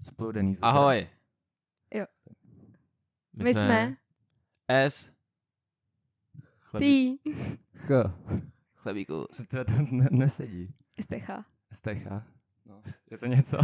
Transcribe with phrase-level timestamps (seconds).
[0.00, 0.64] Spolu Denízu.
[0.64, 1.06] Ahoj.
[1.94, 2.04] Jo.
[3.42, 3.96] My jsme
[4.68, 5.10] S.
[6.60, 7.30] Chlebí, ty.
[7.76, 7.90] Ch.
[8.76, 9.26] chlebíku.
[9.50, 10.74] To, to, ne, nesedí.
[11.00, 11.30] STH.
[11.72, 12.06] STH.
[12.66, 13.58] No, je to něco.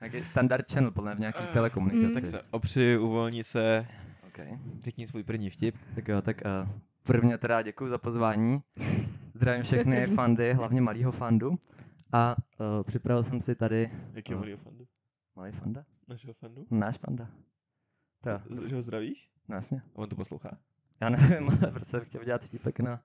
[0.00, 2.06] Nějaký standard channel plně v nějaký telekomunikaci.
[2.06, 2.14] Mm.
[2.14, 3.86] Tak se opři, uvolni se,
[4.26, 4.58] Okay.
[4.82, 5.76] řekni svůj první vtip.
[5.94, 6.68] Tak jo, tak uh,
[7.02, 8.62] prvně teda děkuji za pozvání.
[9.34, 11.58] Zdravím všechny fandy, hlavně malýho fandu.
[12.12, 14.40] A uh, připravil jsem si tady Jakého No.
[14.40, 14.86] malého fandu?
[15.40, 15.84] Malý fanda.
[16.08, 16.66] Našeho fandu?
[16.70, 17.28] Náš fanda.
[18.20, 19.30] To, Z- Že ho zdravíš?
[19.48, 19.82] no jasně.
[19.94, 20.58] A on to poslouchá.
[21.00, 23.00] Já nevím, ale prostě jsem chtěl dělat vtipek na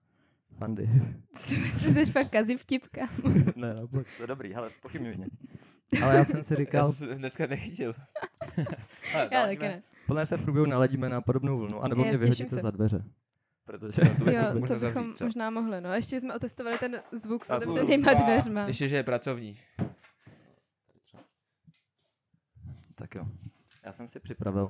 [0.57, 0.89] fandy.
[1.83, 3.01] Ty jsi fakt kazí vtipka.
[3.55, 5.27] ne, no, to je dobrý, ale pochybně mě.
[6.03, 7.93] Ale já jsem si Já říkal, jsem se hnedka nechytil.
[9.15, 9.81] ale Já taky ne.
[10.07, 13.03] plně se v průběhu naladíme na podobnou vlnu, anebo Já mě vyhodíte za dveře.
[13.65, 15.89] Protože No, to Jo, jako to možná bychom zavřít, možná mohli, no.
[15.89, 18.63] A ještě jsme otestovali ten zvuk s otevřenýma dveřma.
[18.65, 19.57] Když je, že je pracovní.
[22.95, 23.25] Tak jo.
[23.83, 24.63] Já jsem si připravil,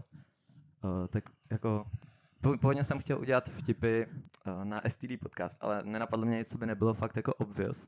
[0.84, 1.86] uh, tak jako,
[2.42, 6.66] původně jsem chtěl udělat vtipy uh, na STD podcast, ale nenapadlo mě nic, co by
[6.66, 7.88] nebylo fakt jako obvious.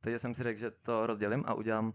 [0.00, 1.92] Takže jsem si řekl, že to rozdělím a udělám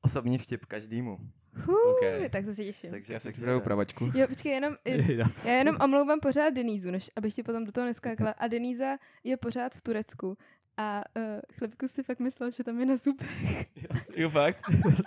[0.00, 1.18] osobní vtip každému.
[1.54, 2.28] Hů, Okay.
[2.28, 2.90] tak to si těším.
[2.90, 3.64] Takže Já se připravuju jede.
[3.64, 4.10] pravačku.
[4.14, 5.24] Jo, počkej, jenom, Jejda.
[5.44, 8.30] já jenom omlouvám pořád Denízu, než abych ti potom do toho neskákala.
[8.30, 10.38] A Deníza je pořád v Turecku.
[10.76, 11.22] A uh,
[11.58, 13.70] chlebku si fakt myslel, že tam je na zubech.
[14.16, 14.58] Jo, fakt?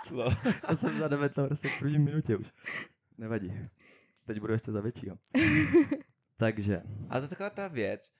[0.68, 2.52] Já jsem za devět prostě v první minutě už.
[3.18, 3.52] Nevadí.
[4.26, 5.18] Teď budu ještě za většího.
[6.36, 8.10] Takže, Ale to je taková ta věc,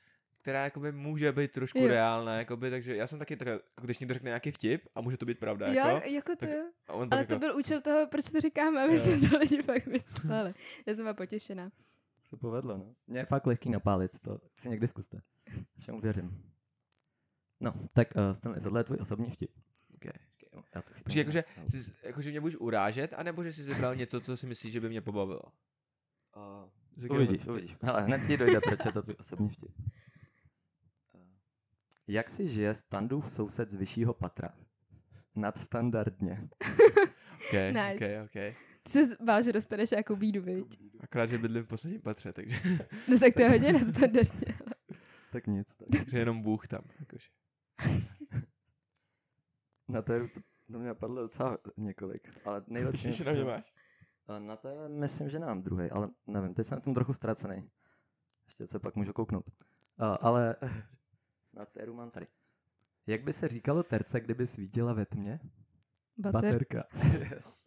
[0.42, 1.88] která jakoby může být trošku Jo.
[1.88, 5.16] reálná, jakoby, takže já jsem taky taková, jako když někdo řekne nějaký vtip a může
[5.16, 6.64] to být pravda, Jo, jako, jako to tak- jo.
[6.88, 9.86] a Ale to jako, byl účel toho, proč to říkáme, aby si to lidi fakt
[9.86, 10.54] mysleli.
[10.86, 11.70] Já jsem byla potěšená.
[12.22, 12.94] se povedlo, no.
[13.06, 15.20] Mě je fakt lehký napálit, to si někdy zkuste.
[15.78, 16.42] Všem uvěřím.
[17.64, 19.50] No, tak uh, Stanley, tohle je tvůj osobní vtip.
[19.94, 20.12] okay.
[20.74, 20.90] Já to.
[21.04, 24.72] Počkej, jakože, jsi, jakože mě budeš urážet, anebo že jsi vybral něco, co si myslíš,
[24.72, 25.40] že by mě pobavilo?
[27.06, 27.76] Uh, uvidíš, uvidíš.
[27.82, 29.70] Ale hned ti dojde, proč je to tvůj osobní vtip.
[31.14, 31.18] Eh,
[32.08, 34.48] Jak si žije standův soused z vyššího patra?
[35.34, 36.48] Nadstandardně.
[37.48, 37.94] Okay, Nice.
[37.94, 38.54] okay, okay.
[38.82, 40.78] Ty se bál, že dostaneš nějakou bídu, viď?
[41.00, 42.56] Akorát, že bydlím v posledním patře, takže,
[43.08, 44.54] No tak to je hodně nadstandardně.
[45.32, 45.76] Tak nic.
[45.76, 45.88] Tak.
[45.98, 46.80] takže jenom Bůh tam.
[47.00, 47.28] Jakože.
[49.88, 50.40] Na téru to,
[50.72, 53.08] to mě napadlo docela několik, ale nejlepší...
[53.08, 53.74] Myslíš, že na mě máš?
[54.38, 57.70] Na té myslím, že nám druhý, ale nevím, teď jsem na tom trochu ztracený.
[58.46, 59.50] Ještě se pak můžu kouknout.
[59.98, 60.56] A, ale
[61.52, 62.26] na téru mám tady.
[63.06, 65.40] Jak by se říkalo terce, kdyby svítila ve tmě?
[66.16, 66.32] Bater.
[66.32, 66.84] Baterka.
[67.34, 67.64] yes.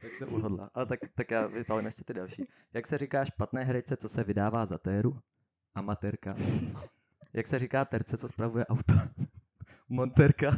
[0.00, 0.70] Tak to uhodla.
[0.74, 2.48] Ale tak, tak já vypálím ještě ty další.
[2.72, 5.20] Jak se říká špatné herečce, co se vydává za téru?
[5.74, 6.36] Amatérka.
[7.32, 8.94] Jak se říká terce, co spravuje auta?
[9.88, 10.50] Monterka.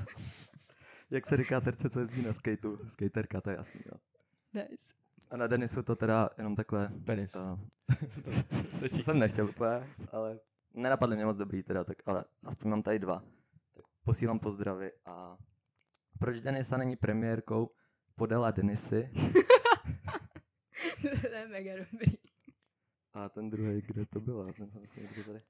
[1.11, 2.79] Jak se říká terce, co jezdí na skateu?
[2.89, 3.81] Skaterka, to je jasný.
[3.87, 3.99] Jo.
[4.55, 4.95] Nice.
[5.31, 6.89] A na Denisu to teda jenom takhle.
[7.05, 7.33] Penis.
[7.43, 7.59] Uh,
[8.77, 8.97] Stačí.
[8.97, 10.41] to jsem nechtěl úplně, ale
[10.75, 13.23] nenapadly mě moc dobrý teda, tak ale aspoň mám tady dva.
[13.75, 15.37] Tak posílám pozdravy a
[16.19, 17.71] proč Denisa není premiérkou?
[18.15, 19.11] Podala Denisy
[21.03, 22.13] to je mega dobrý.
[23.15, 24.53] a ten druhý, kde to bylo?
[24.53, 25.43] Ten jsem si někde tady.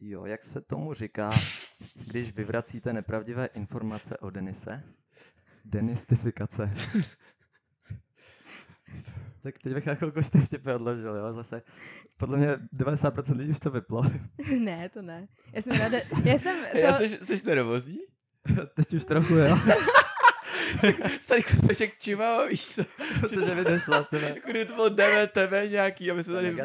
[0.00, 1.32] Jo, jak se tomu říká,
[2.06, 4.82] když vyvracíte nepravdivé informace o Denise?
[5.64, 6.74] Denistifikace.
[9.42, 11.62] tak teď bych na chvilku ty vtipy odložil, jo, zase.
[12.16, 14.02] Podle mě 90% lidí už to vyplo.
[14.58, 15.28] ne, to ne.
[15.52, 16.78] Já jsem ráda, já jsem to...
[16.78, 17.98] Já jsi, jsi nervózní?
[18.74, 19.58] teď už trochu, jo.
[21.20, 22.82] Starý klepešek čivava, víš co?
[23.20, 24.28] Protože mi došla, tebe.
[24.28, 26.56] Jako kdyby to bylo DVTV nějaký a my jsme tady...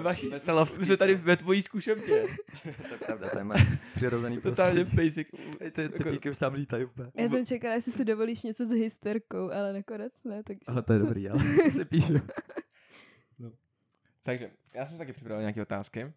[0.00, 0.80] Vaší, Veselovský.
[0.80, 2.22] my jsme tady ve tvojí zkušebně.
[2.62, 3.60] To je pravda, to je moje
[3.94, 5.28] přirozený Totálně basic.
[5.58, 7.12] Ty, ty jako- píky už tam lítají úplně.
[7.14, 10.60] Já jsem čekala, jestli si dovolíš něco s hysterkou, ale nakonec ne, takže...
[10.66, 11.40] Ale to je dobrý, ale
[11.70, 12.14] si píšu.
[14.22, 16.12] Takže, já jsem si taky připravil nějaké otázky.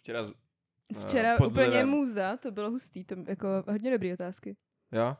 [0.00, 0.32] Včera, z-
[1.00, 4.56] Včera eh, úplně vlivem- můza, to bylo hustý, to jako hodně dobrý otázky.
[4.92, 5.16] jo?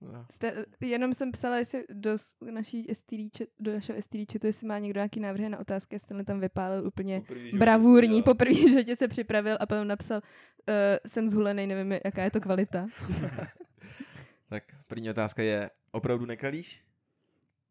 [0.00, 0.24] Jo.
[0.30, 2.16] Jste, jenom jsem psala, jestli do
[2.50, 6.40] naší STD, do našeho STD chatu, jestli má někdo nějaký návrhy na otázky, jestli tam
[6.40, 8.22] vypálil úplně Poprvé, že bravurní, jo.
[8.24, 10.20] po první životě se připravil a potom napsal,
[10.68, 10.74] uh,
[11.06, 12.86] jsem zhulený, nevím, jaká je to kvalita.
[14.48, 16.84] Tak první otázka je, opravdu nekalíš?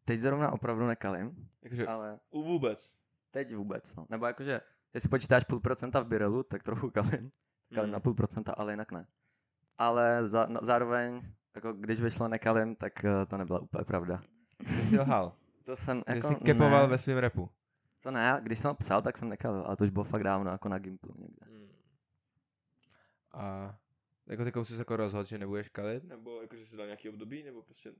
[0.04, 2.92] Teď zrovna opravdu nekalím, Jakože, ale u vůbec.
[3.30, 4.06] teď vůbec, no.
[4.10, 4.60] Nebo jakože,
[4.94, 7.30] jestli počítáš půl procenta v Birelu, tak trochu kalím.
[7.74, 7.92] Kalím Mm.
[7.92, 9.06] na půl procenta, ale jinak ne.
[9.78, 11.20] Ale za, no, zároveň,
[11.56, 14.22] jako když vyšlo nekalím, tak uh, to nebyla úplně pravda.
[14.68, 15.32] Že jsi lhal.
[15.64, 17.50] To jsem Že jako, jsi kepoval ne, ve svém repu.
[18.02, 20.50] To ne, když jsem ho psal, tak jsem nekalil, ale to už bylo fakt dávno,
[20.50, 21.46] jako na Gimplu někde.
[23.32, 23.74] A
[24.26, 27.08] Jako ty jsi se jako rozhodl, že nebudeš kalit, nebo jako, že jsi dal nějaký
[27.08, 27.92] období, nebo prostě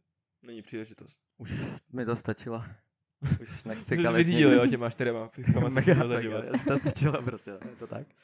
[0.43, 1.19] není příležitost.
[1.37, 2.63] Už mi to stačilo.
[3.41, 4.27] Už nechci kalit.
[4.27, 4.65] vyřídil, nikdy.
[4.65, 6.45] jo, těma čtyřema pichama, co Mega, jsi měl za tak život.
[6.45, 8.07] jo, už to stačilo prostě, je to tak.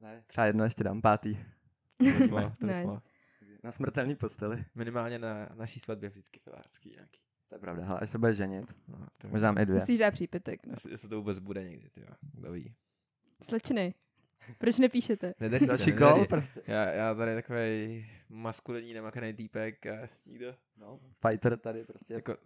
[0.00, 1.38] Ne, třeba jedno ještě dám, pátý.
[1.98, 2.84] To mohl, to bys Ne.
[2.84, 3.02] mohl.
[3.64, 4.64] Na smrtelný posteli.
[4.74, 7.20] Minimálně na naší svatbě vždycky filářský nějaký.
[7.48, 9.76] To je pravda, ale až se budeš ženit, No, to možná i dvě.
[9.76, 10.66] Musíš dát přípitek.
[10.66, 10.72] No.
[10.72, 12.74] Jestli, jestli to vůbec bude někdy, ty kdo ví.
[13.42, 13.94] Slečny,
[14.58, 15.34] proč nepíšete?
[15.40, 16.62] Nedaří Další kol prostě.
[16.66, 20.54] Já, já tady takový maskulinní nemakaný týpek a nikdo.
[20.76, 22.36] No, fighter tady prostě Jako,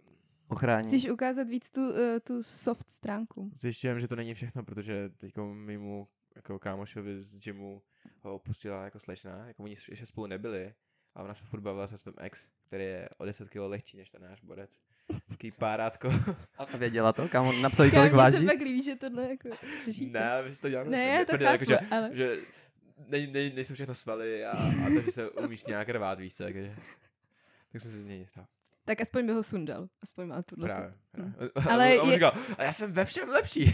[0.47, 0.83] ochrání.
[0.83, 3.51] Musíš ukázat víc tu, uh, tu soft stránku.
[3.53, 7.81] zjišťujem, že to není všechno, protože teď mimo jako kámošovi z gymu
[8.21, 10.73] ho opustila jako slečna, jako oni ještě spolu nebyli
[11.19, 14.11] a ona se furt bavila se svým ex, který je o 10 kg lehčí než
[14.11, 14.79] ten náš borec.
[15.29, 16.13] Taký párátko.
[16.57, 17.27] A věděla to?
[17.27, 18.45] Kam on napsal, kolik se váží?
[18.45, 19.49] pak líbí, že tohle jako
[19.85, 20.19] řešíte.
[20.19, 20.89] ne, vy si to děláte.
[20.89, 22.09] ne, já to chápu, jako, že, ale...
[22.13, 22.37] že
[23.07, 26.43] nej, nej, nejsou všechno svaly a, a to, že se umíš nějak rvát, víš co,
[26.43, 26.75] takže.
[27.71, 28.27] Tak jsme si změnili.
[28.35, 28.45] Tak,
[28.85, 29.87] Tak aspoň by ho sundal.
[30.03, 30.65] Aspoň má tuhle.
[30.69, 30.93] právě.
[31.11, 31.33] právě.
[31.55, 33.73] Ale Ale on, on je- říkal, a já jsem ve všem lepší.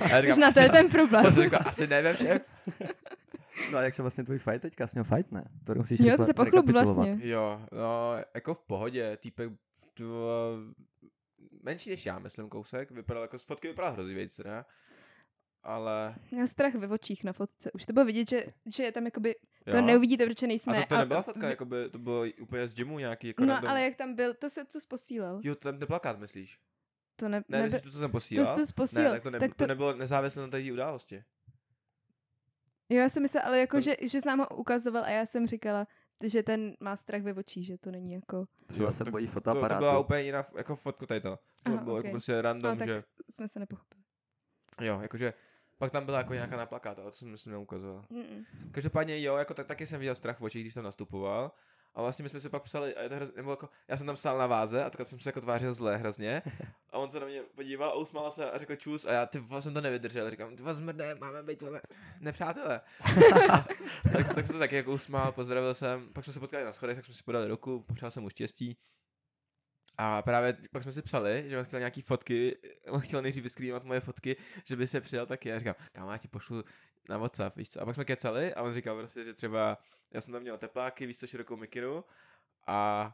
[0.00, 1.24] a já říkám, Možná to je ten problém.
[1.24, 2.38] Já jsem říkal, asi ne ve všem.
[3.72, 4.86] No a jak se vlastně tvůj fight teďka?
[4.86, 5.44] Jsi měl fight, ne?
[5.64, 6.96] To musíš Jo, to se pochlup zrekapitulovat.
[7.06, 7.28] vlastně.
[7.28, 9.52] Jo, no, jako v pohodě, týpek
[9.94, 10.56] to,
[11.62, 14.66] menší než já, myslím, kousek, vypadal jako z fotky vypadal hrozně věc, teda.
[15.62, 17.72] Ale, Měl strach ve očích na fotce.
[17.72, 18.46] Už to bylo vidět, že,
[18.76, 19.34] že je tam jakoby...
[19.66, 19.72] jo.
[19.72, 20.80] To neuvidíte, protože A nejsme.
[20.82, 23.70] to, to ale- nebyla fotka, jakoby, to bylo úplně z gymu nějaký, jako No, random.
[23.70, 25.40] ale jak tam byl, to se co posílal.
[25.44, 26.58] Jo, ten plakát, myslíš?
[27.16, 27.64] To ne, Ne, nebe...
[27.64, 28.56] myslíš to, co jsem to posílal?
[28.56, 29.04] jsi to posílal.
[29.04, 29.54] Ne, tak to, ne, tak to...
[29.54, 31.24] to, to nebylo nezávisle na té události.
[32.88, 35.26] Jo, já jsem myslela, ale jako, To- že, že jsi nám ho ukazoval a já
[35.26, 35.86] jsem říkala,
[36.24, 38.44] že ten má strach ve očích, že to není jako...
[38.66, 39.78] Třeba Jo, se bojí To, to fotoaparátu.
[39.80, 41.38] byla úplně jiná jako fotku tady to.
[41.62, 42.04] To Aha, bylo ok.
[42.04, 43.04] jako prostě random, No, tak že...
[43.30, 44.02] jsme se nepochopili.
[44.80, 45.32] Jo, jakože...
[45.78, 48.04] Pak tam byla jako nějaká na plakát, ale to jsem myslím neukazoval.
[48.10, 48.44] Mm-mm.
[48.72, 51.52] Každopádně jo, jako tak, taky jsem viděl strach v očích, když tam nastupoval.
[51.98, 54.06] A vlastně my jsme se pak psali, a je to hrozně, nebo jako, já jsem
[54.06, 56.42] tam stál na váze a tak jsem se jako tvářil zle hrozně.
[56.90, 59.42] A on se na mě podíval a usmál se a řekl čus a já ty
[59.60, 60.30] jsem to nevydržel.
[60.30, 61.80] Říkám, ty vole, zmrdne, máme být vole,
[62.20, 62.80] nepřátelé.
[64.12, 66.96] tak, tak, se to taky jako usmál, pozdravil jsem, pak jsme se potkali na schodech,
[66.96, 68.76] tak jsme si podali ruku, popřál jsem mu štěstí.
[69.98, 72.58] A právě pak jsme si psali, že on chtěl nějaký fotky,
[72.88, 75.48] on chtěl nejdřív vyskrývat moje fotky, že by se přijal taky.
[75.48, 76.64] Já říkám, kámo, já ti pošlu
[77.08, 77.80] na WhatsApp, víš co.
[77.80, 79.78] A pak jsme kecali a on říkal prostě, že třeba,
[80.10, 82.04] já jsem tam měl tepláky, víš co, širokou mikinu
[82.66, 83.12] a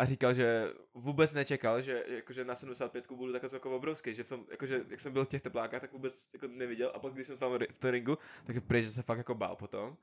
[0.00, 4.28] a říkal, že vůbec nečekal, že jakože na 75 budu takhle jako obrovský, že v
[4.28, 7.26] tom, jakože, jak jsem byl v těch teplákách, tak vůbec jako neviděl a pak když
[7.26, 9.96] jsem tam v tom ringu, tak je že se fakt jako bál potom.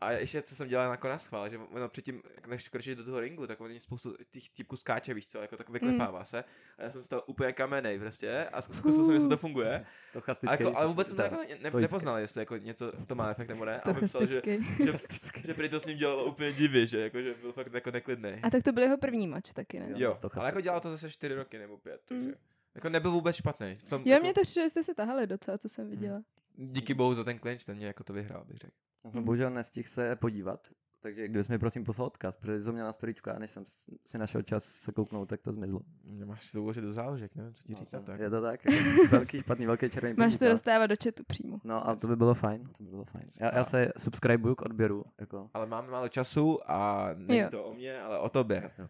[0.00, 3.04] A ještě co jsem dělal jako na schvál, že ono předtím, jak než kročí do
[3.04, 6.44] toho ringu, tak oni spoustu těch typků skáče, víš co, jako tak vyklepává se.
[6.78, 9.86] A já jsem stal úplně kamenej prostě a zk- zkusil jsem, jestli to funguje.
[10.08, 10.62] A Stochastický.
[10.64, 13.64] jako, ale vůbec jsem to jako ne, nepoznal, jestli jako něco to má efekt nebo
[13.64, 13.80] ne.
[13.80, 14.42] A on mi psal, že,
[14.82, 15.40] Stochastický.
[15.42, 17.90] že, že prý to s ním dělalo úplně divy, že, jako, že byl fakt jako
[17.90, 18.30] neklidný.
[18.42, 19.88] A tak to byl jeho první mač taky, ne?
[19.96, 20.14] Jo.
[20.36, 22.34] Ale jako dělal to zase 4 roky nebo 5, takže Mm.
[22.74, 23.74] jako nebyl vůbec špatný.
[23.74, 26.22] V tom, Jo, jako, mně to přišlo, že jste se tahali docela, co jsem viděla.
[26.60, 28.76] Díky bohu za ten clinch, ten mě jako to vyhrál, bych řekl.
[29.04, 30.68] Já jsem bohužel nestihl se podívat,
[31.00, 33.64] takže kdybys mi prosím poslal odkaz, protože jsem měl na storičku a než jsem
[34.06, 35.80] si našel čas se kouknout, tak to zmizlo.
[36.24, 38.20] Máš si to uložit do záložek, nevím, co ti no, tak.
[38.20, 38.64] Je to tak?
[38.64, 38.78] Jako
[39.10, 41.58] velký, špatný, velký červený Máš to dostávat do chatu přímo.
[41.64, 43.28] No, ale to by bylo fajn, to by bylo fajn.
[43.40, 45.50] Já, já se subscribuju k odběru, jako.
[45.54, 47.48] Ale máme málo času a není Jo.
[47.50, 48.70] to o mě, ale o tobě.
[48.78, 48.88] Jo.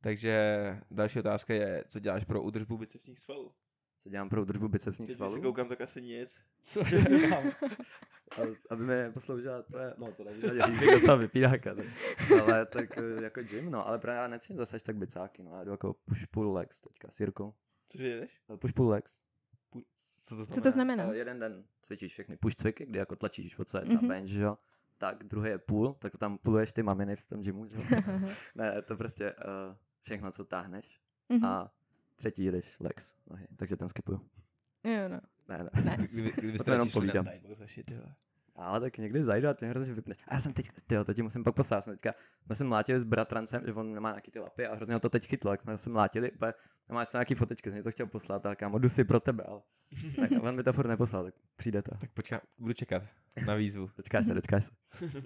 [0.00, 3.52] Takže další otázka je, co děláš pro údržbu bicepsních svalů?
[4.04, 5.32] Co dělám pro udržbu bicepsních Teď když svalů?
[5.34, 6.42] se koukám, tak asi nic.
[6.62, 6.98] Cože,
[8.70, 11.86] Aby mě posloužila tvoje, no to nemůžu ani říct, dostal vypínáka, tak.
[12.42, 15.56] ale tak eh, jako gym, no, ale právě já necítím zase až tak bicáky, no,
[15.56, 17.54] já jdu jako push pull legs teďka s Jirkou.
[17.88, 18.40] Cože jedeš?
[18.54, 19.20] Eh, Push pull legs.
[20.22, 21.04] Co to Co to znamená?
[21.12, 24.08] Eh, jeden den cvičíš všechny push cviky, kdy jako tlačíš od sebe, třeba Mhm.
[24.08, 24.58] bench, že jo.
[24.98, 27.82] Tak druhý je pull, tak to tam puluješ ty maminy v tom gymu, že jo.
[28.54, 29.38] ne, to prostě uh,
[30.00, 31.00] všechno, co táhneš.
[31.28, 31.44] Mhm.
[31.44, 31.72] A
[32.16, 34.20] třetí jdeš legs, nohy, takže ten skipuju.
[34.84, 35.20] Jo, no.
[35.48, 35.96] Ne, ne.
[35.96, 36.12] Nice.
[36.12, 37.26] Kdyby, kdyby To jenom povídám.
[37.52, 37.84] Zaši.
[38.56, 40.18] Ale tak někdy zajdu a ty hrozně vypneš.
[40.28, 42.14] A já jsem teď, tyjo, to ti musím pak poslat, já jsem teďka,
[42.46, 45.10] jsme se mlátili s bratrancem, že on nemá nějaký ty lapy a hrozně ho to
[45.10, 46.52] teď chytlo, jak jsme se mlátili, úplně,
[46.88, 49.44] a máš tam nějaký fotečky, jsem to chtěl poslat, tak kámo, jdu si pro tebe,
[49.44, 49.60] ale
[50.30, 51.94] ne, on mi to furt neposlal, tak přijde to.
[52.00, 53.02] Tak počkám, budu čekat
[53.46, 53.90] na výzvu.
[53.96, 54.72] Dočkáš se, dočkáš se.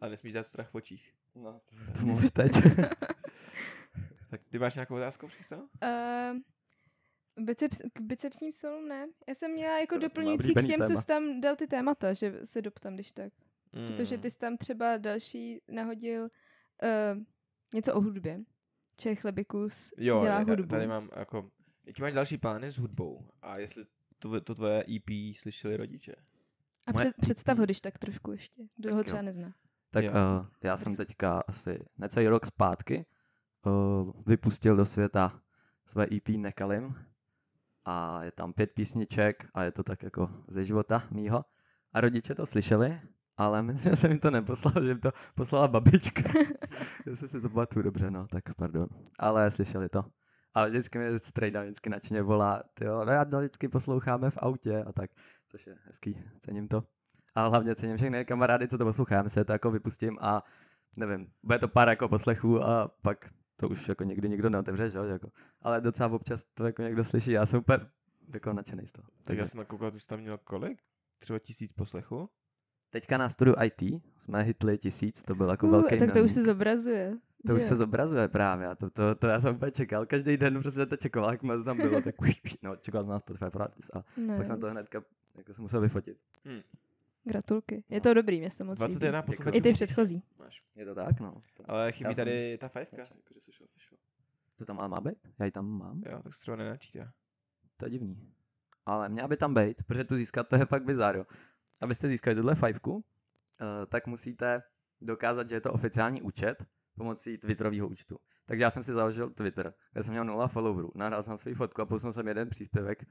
[0.00, 1.14] A nesmíš dát strach v očích.
[1.34, 1.60] No,
[1.94, 2.52] to, to teď.
[4.34, 5.56] Tak ty máš nějakou otázku, Přesto?
[5.56, 6.38] Uh,
[7.44, 9.06] biceps, k bicepsním svalům ne.
[9.28, 12.40] Já jsem měla jako To doplňující k těm, co jsi tam dal ty témata, že
[12.44, 13.32] se doptám, když tak.
[13.72, 13.86] Mm.
[13.86, 17.22] Protože ty jsi tam třeba další nahodil uh,
[17.74, 18.40] něco o hudbě.
[18.96, 20.66] Čech Lebikus jo, dělá já- hudbu.
[20.66, 21.50] tady mám jako,
[21.84, 23.28] jaký máš další plány s hudbou?
[23.42, 23.84] A jestli
[24.18, 26.14] to, to tvoje EP slyšeli rodiče?
[26.86, 29.04] A Moje- před, představ ho, když tak trošku ještě, kdo Tak ho jo.
[29.04, 29.54] třeba nezná.
[29.90, 30.10] Tak Jo.
[30.12, 33.06] uh, já jsem teďka asi necelý rok zpátky
[34.26, 35.40] vypustil do světa
[35.86, 36.94] své EP Nekalim
[37.84, 41.44] a je tam pět písniček a je to tak jako ze života mýho.
[41.92, 43.00] A rodiče to slyšeli,
[43.36, 46.22] ale myslím, že jsem jim to neposlal, že jim to poslala babička.
[47.06, 48.88] Jestli si to pamatuju dobře, no, tak pardon.
[49.18, 50.04] Ale slyšeli to.
[50.54, 54.92] A vždycky mě strejda vždycky nadšeně volá, jo, rád to vždycky posloucháme v autě a
[54.92, 55.10] tak,
[55.48, 56.84] což je hezký, cením to.
[57.34, 60.42] A hlavně cením všechny kamarády, co to posloucháme, se to jako vypustím a
[60.96, 64.98] nevím, bude to pár jako poslechů a pak to už jako někdy nikdo neotevře, že
[64.98, 65.30] jo, jako.
[65.62, 67.78] Ale docela občas to jako někdo slyší, já jsem úplně
[68.34, 69.08] jako nadšený z toho.
[69.08, 70.78] Tak Takže já jsem nakoukal, ty jsi tam měl kolik?
[71.18, 72.28] Třeba tisíc poslechů?
[72.94, 76.14] teďka na studiu IT jsme hitli tisíc, to byl jako Uh, velký tak to už
[76.14, 76.32] milník.
[76.32, 77.18] se zobrazuje.
[77.46, 77.78] To už že se jo?
[77.78, 80.06] zobrazuje právě to, to, to já jsem úplně čekal.
[80.06, 82.14] Každý den prostě to čekoval, jak moc tam bylo, tak
[82.62, 83.44] no, čekal jsem na Spotify
[83.94, 85.02] a Ne, pak jsem to hnedka
[85.36, 86.18] jako jsem musel vyfotit.
[87.24, 87.84] Gratulky.
[87.88, 89.26] Je to dobrý, mě se moc 21 líbí.
[89.26, 89.58] posluchačů.
[89.58, 90.22] I ty předchozí.
[90.38, 90.62] Máš.
[90.74, 91.42] Je to tak, no.
[91.56, 93.04] To, Ale chybí Já jsem- tady ta fajfka.
[93.04, 93.98] Jsi official.
[94.56, 95.18] to tam ale má být?
[95.38, 96.02] Já ji tam mám?
[96.06, 97.12] Jo, tak se třeba nenačítá.
[97.76, 98.32] To je divný.
[98.86, 101.24] Ale měla by tam být, protože tu získat to je fakt bizár, jo.
[101.82, 103.02] Abyste získali tuhle fajfku, uh,
[103.88, 104.62] tak musíte
[105.00, 106.64] dokázat, že je to oficiální účet
[106.96, 108.18] pomocí Twitterového účtu.
[108.46, 111.82] Takže já jsem si založil Twitter, kde jsem měl nula followerů, nahrál jsem svou fotku
[111.82, 113.04] a poslal jsem jeden příspěvek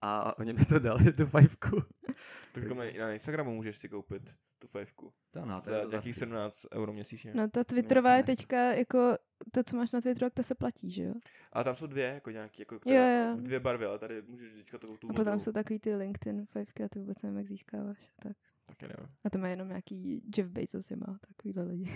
[0.00, 1.82] a oni mi to dali, tu fajfku.
[2.52, 5.12] Tak to na Instagramu můžeš si koupit tu fajfku.
[5.30, 7.32] To no, to Za to nějakých za- 17 euro měsíčně.
[7.34, 9.16] No ta Twitterová je teďka jako,
[9.52, 11.14] to, co máš na Twitteru, tak to se platí, že jo?
[11.52, 13.36] Ale tam jsou dvě, jako nějaký, jako Jo, která, jo.
[13.36, 16.84] dvě barvy, ale tady můžeš vždycky to tu A potom jsou takový ty LinkedIn fivky
[16.84, 17.98] a ty vůbec nevím, jak získáváš.
[18.18, 18.36] a Tak.
[18.66, 19.06] Taky nevím.
[19.24, 21.90] A to má jenom nějaký Jeff Bezos je má takovýhle lidi.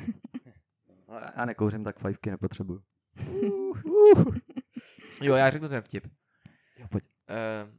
[1.37, 2.83] Já nekouřím, tak fajfky nepotřebuju.
[5.23, 6.07] Jo, já řeknu ten vtip.
[6.79, 7.05] Jo, pojď.
[7.05, 7.71] Uh,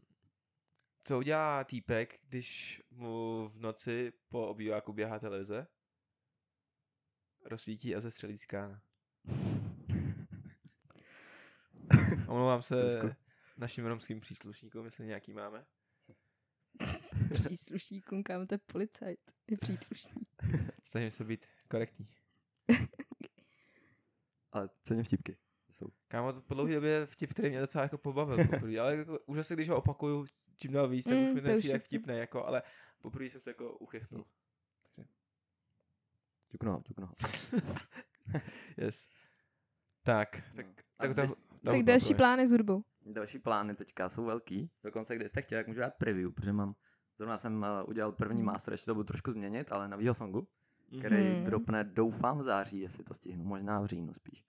[1.04, 5.68] co udělá týpek, když mu v noci po obýváku běhá televize?
[7.46, 8.82] Rozsvítí a zestřelí skána.
[12.28, 13.16] Omlouvám se Trošku.
[13.58, 15.66] našim romským příslušníkům, jestli nějaký máme.
[17.34, 19.20] Příslušníkům, kam to je policajt.
[19.48, 20.30] Je příslušník.
[20.84, 22.08] Snažím se být korektní.
[24.52, 25.38] Ale cením vtipky.
[25.72, 25.86] Jsou.
[26.08, 29.56] Kámo, to po dlouhé době vtip, který mě docela jako pobavil poprvé, ale jako, úžasně,
[29.56, 30.26] když ho opakuju
[30.58, 32.62] čím dál víc, tak Mm, už mi to ten už přijde jak vtipný, jako, ale
[33.02, 34.26] poprvé jsem se jako uchychnul.
[36.48, 37.12] Ťukno, ťukno.
[38.78, 39.08] Yes.
[40.04, 40.74] Tak, tak, No.
[40.98, 41.30] tak, tak,
[41.64, 42.84] Tak další plány s hudbou.
[43.06, 44.72] Další plány teďka jsou velký.
[44.84, 46.76] Dokonce, když jste chtěli, jak můžu dát preview, protože mám,
[47.18, 48.46] zrovna jsem uh, udělal první Hmm.
[48.46, 50.48] master, ještě to budu trošku změnit, ale novýho songu,
[51.00, 51.44] který Mhm.
[51.44, 54.46] dropne doufám v září, jestli to stihnu, možná v říjnu spíš.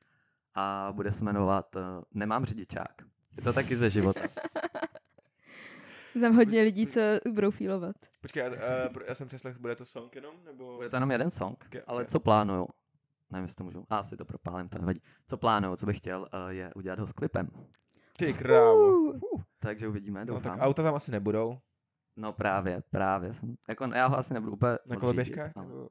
[0.54, 1.82] A bude se jmenovat uh,
[2.14, 2.94] Nemám řidičák.
[3.36, 4.20] Je to taky ze života.
[6.14, 7.00] Znám hodně lidí, co
[7.32, 7.96] budou feelovat.
[8.20, 8.56] Počkej, uh,
[9.06, 10.76] já jsem přeslech, bude to song jenom, nebo...
[10.76, 12.68] Bude to jenom jeden song, Ke- ale co plánuju,
[13.30, 15.00] nevím, jestli to můžu, a asi to propálím, to nevadí.
[15.26, 17.48] Co plánuju, co bych chtěl, uh, je udělat ho s klipem.
[18.16, 18.96] Ty krávo.
[19.12, 19.20] Uh,
[19.58, 20.42] Takže uvidíme, No, doufám.
[20.58, 21.58] tak auta tam asi nebudou.
[22.16, 23.32] No právě, právě.
[23.32, 25.52] Jsem, jako, já ho asi nebudu úplně Na koloběžkách?
[25.56, 25.88] ale- Nebo...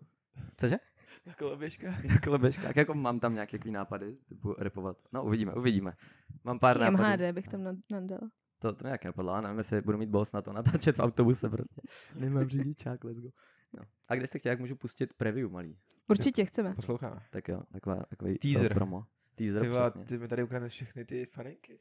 [0.58, 0.78] Cože?
[1.26, 2.04] Na koloběžkách?
[2.04, 4.98] Na koloběžkách, jako mám tam nějaké nápady, typu repovat.
[5.14, 5.94] No uvidíme, uvidíme.
[6.44, 7.24] Mám pár taky nápadů.
[7.24, 8.20] MHD bych tam nad- nadal.
[8.60, 11.00] To, to mě nějak napadlo, ale nevím, jestli budu mít boss na to natáčet v
[11.00, 11.82] autobuse prostě.
[12.16, 13.30] Nemám řidičák, let's go.
[13.74, 13.84] No.
[14.08, 15.78] A když jste chtěli, jak můžu pustit preview malý.
[16.10, 16.74] Určitě chceme.
[16.76, 17.22] Posloucháme.
[17.30, 18.74] Tak jo, taková, takový Teaser.
[18.74, 19.06] promo.
[19.36, 20.06] Teaser, Ty, přesně.
[20.06, 21.80] ty mi tady ukradneš všechny ty faninky.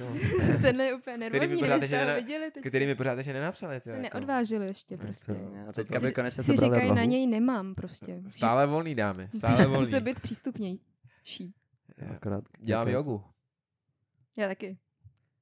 [0.00, 0.06] No.
[0.60, 2.50] Sedne úplně Který mi nervózní, pořád ještě kdybyste ho nena- viděli.
[2.50, 3.80] Teď Který mi pořád ještě nenapsali.
[3.80, 4.02] Ty, se jako.
[4.18, 5.32] neodvážili ještě Ne, prostě.
[5.32, 5.62] Přesně.
[5.62, 8.22] A Co teďka to- by konečně Si říkají, na něj nemám prostě.
[8.28, 9.28] Stále volný dámy.
[9.38, 9.80] Stále volný.
[9.80, 11.54] Musí být přístupnější.
[12.16, 13.24] Akorát Dělám jako- jogu.
[14.38, 14.78] Já taky.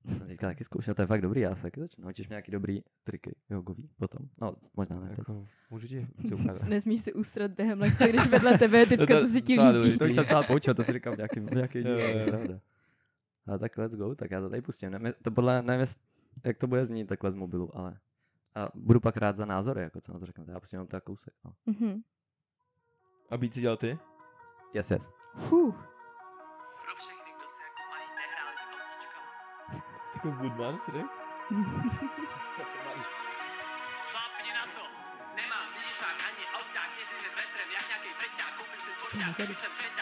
[0.08, 2.04] Já jsem teďka taky zkoušel, to je fakt dobrý, já se taky začnu.
[2.04, 4.26] Naučíš mě nějaký dobrý triky jogový potom.
[4.42, 5.14] No, možná ne.
[5.18, 6.06] Jako, můžu ti.
[6.68, 9.98] Nesmíš si ustrat během lekce, když vedle tebe je typka, co si ti líbí.
[9.98, 12.60] To už jsem se poučil, to si říkám nějaký, nějaký díl, pravda.
[13.54, 14.90] A tak let's go, tak já to tady pustím.
[14.90, 15.86] Nevím, to podle, nevím,
[16.44, 17.98] jak to bude znít takhle z mobilu, ale
[18.54, 20.52] a budu pak rád za názory, jako co na to řeknete.
[20.52, 21.34] Já pustím jenom tak kousek.
[21.44, 21.52] No.
[21.66, 22.02] Mhm.
[23.30, 23.98] A být si dělal ty?
[24.74, 25.10] Yes, yes.
[25.36, 25.76] Fuh.
[26.84, 29.32] Pro všechny, kdo se jako malí nehráli s autíčkama.
[30.14, 31.08] Jako Goodman, si řekl?
[34.10, 34.84] Šlápni na to!
[35.38, 39.95] Nemám řidičák ani auták, jezdím metrem, jak nějaký freťák, koupím si sporták, když jsem třeťák,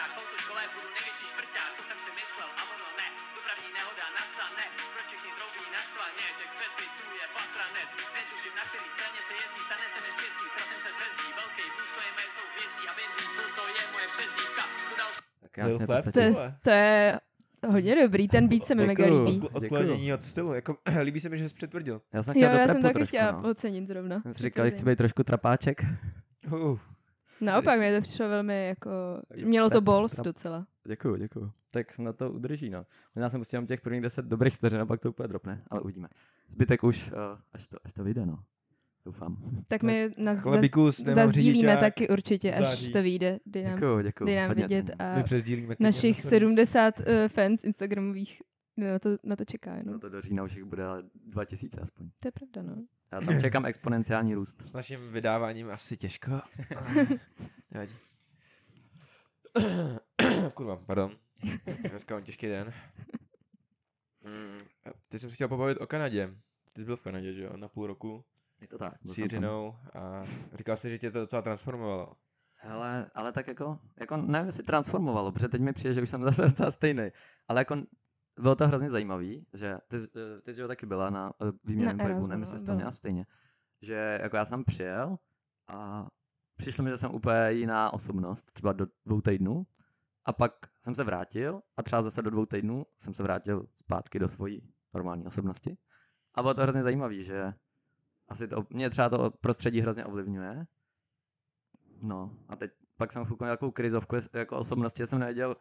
[15.71, 16.05] Flap?
[16.05, 17.19] to To je, to je
[17.67, 19.31] Hodně dobrý, ten beat se mi mega líbí.
[19.31, 19.51] Děkuju.
[19.53, 20.53] Odklonění od stylu.
[20.53, 22.01] Jako, líbí se mi, že jsi přitvrdil.
[22.13, 23.49] Já jsem Jo, chtěl do já jsem taky trošku, chtěla no.
[23.49, 24.21] ocenit zrovna.
[24.21, 25.85] Jsem si říkal, že chci být trošku trapáček.
[26.51, 26.79] Uh,
[27.41, 28.89] Naopak, mě to přišlo velmi jako,
[29.45, 30.25] mělo to trap.
[30.25, 30.67] docela.
[30.87, 31.51] Děkuju, děkuju.
[31.71, 32.85] Tak se na to udrží, no.
[33.15, 36.07] Možná jsem jenom těch prvních 10 dobrých vteřin a pak to úplně dropne, ale uvidíme.
[36.49, 37.17] Zbytek už, uh,
[37.53, 38.39] až, to, až to vyjde, no.
[39.05, 39.37] Doufám.
[39.67, 42.93] Tak my na, nemám zazdílíme taky určitě, až září.
[42.93, 43.39] to vyjde.
[43.45, 44.25] Dej nám, Děkuju, děkuju.
[44.25, 46.69] dej nám hodně vidět a My našich na stories.
[46.69, 48.41] 70 uh, fans Instagramových
[48.77, 49.75] na to, na to čeká.
[49.75, 49.91] No.
[49.91, 52.09] No to do října už jich bude ale 2000 aspoň.
[52.19, 52.83] To je pravda, no.
[53.11, 54.61] Já tam čekám exponenciální růst.
[54.61, 56.31] S naším vydáváním asi těžko.
[57.71, 57.93] Nevadí.
[60.53, 61.11] Kurva, pardon.
[61.89, 62.73] Dneska mám těžký den.
[64.23, 64.59] Mm,
[65.09, 66.35] teď jsem se chtěl pobavit o Kanadě.
[66.73, 67.57] Ty jsi byl v Kanadě, že jo?
[67.57, 68.25] Na půl roku.
[68.65, 68.93] Je to tak.
[69.01, 69.23] byl S jsem tam.
[69.23, 72.13] Jiřinou a říkal jsi, že tě to docela transformovalo.
[72.55, 76.23] Hele, ale tak jako, jako nevím, jestli transformovalo, protože teď mi přijde, že už jsem
[76.29, 77.09] zase docela stejný.
[77.47, 77.75] Ale jako
[78.39, 81.51] bylo to hrozně zajímavý, že ty, jsi- eh, ty jsi jo taky byla na uh,
[81.63, 83.25] výměném Na pohybu, nevím, no, jestli jsi to měla stejně.
[83.81, 85.17] Že jako já jsem přijel
[85.67, 86.07] a
[86.57, 89.63] přišlo mi, že jsem úplně jiná osobnost, třeba do dvou týdnů.
[90.25, 90.51] A pak
[90.83, 94.73] jsem se vrátil a třeba zase do dvou týdnů jsem se vrátil zpátky do svojí
[94.93, 95.77] normální osobnosti.
[96.35, 97.53] A bylo to hrozně zajímavé, že
[98.27, 100.67] asi to, mě třeba to prostředí hrozně ovlivňuje.
[102.03, 105.55] No a teď pak jsem fuknul nějakou krizovku jako osobnosti, že jsem nevěděl,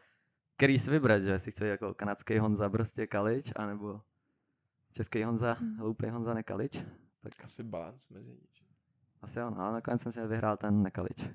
[0.56, 4.00] který si vybrat, že si chci jako kanadský Honza prostě Kalič, anebo
[4.92, 6.84] český Honza, hloupý Honza Nekalič.
[7.22, 8.66] Tak Asi balans mezi ničím.
[9.22, 11.30] asi jo, no, ale nakonec jsem si vyhrál ten Nekalič.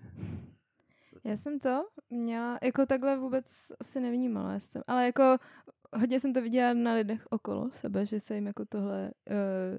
[1.23, 5.37] Já jsem to měla, jako takhle vůbec asi nevnímala jsem, ale jako
[5.95, 9.11] hodně jsem to viděla na lidech okolo sebe, že se jim jako tohle,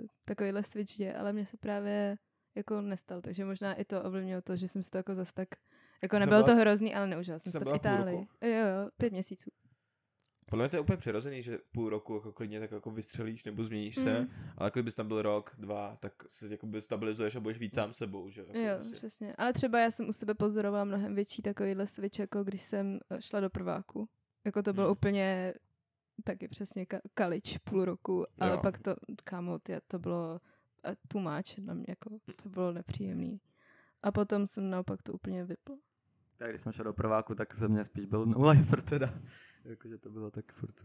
[0.01, 2.19] uh, takovýhle switch děje, ale mně se právě
[2.57, 5.49] jako nestal, takže možná i to ovlivnilo to, že jsem si to jako zas tak,
[6.03, 8.27] jako Jsi nebylo byla- to hrozný, ale neužila jsem si to v Itálii.
[8.43, 9.51] Jo, jo, pět měsíců.
[10.47, 13.65] Podle mě to je úplně přirozený, že půl roku jako klidně tak jako vystřelíš nebo
[13.65, 14.29] změníš se, Mm.
[14.59, 17.93] ale když bys tam byl rok, dva, tak se jakoby stabilizuješ a budeš víc sám
[17.93, 18.41] sebou, že?
[18.41, 18.95] Jako Jo, prostě.
[18.95, 19.35] přesně.
[19.39, 23.23] Ale třeba já jsem u sebe pozorovala mnohem větší takovýhle switch, jako když jsem eh,
[23.23, 24.09] šla do prváku.
[24.45, 24.93] Jako to bylo Hmm.
[24.93, 25.55] úplně
[26.25, 28.59] taky přesně ka- kalič půl roku, ale Jo.
[28.63, 30.41] pak to, kámo, tě, to bylo
[30.85, 33.41] eh, much na mě, jako to bylo nepříjemný.
[34.03, 35.77] A potom jsem naopak to úplně vypla.
[36.37, 39.11] Tak když jsem šel do prváku, tak ze mě spíš byl no lifer teda.
[39.65, 40.81] Jakože to bylo tak furt.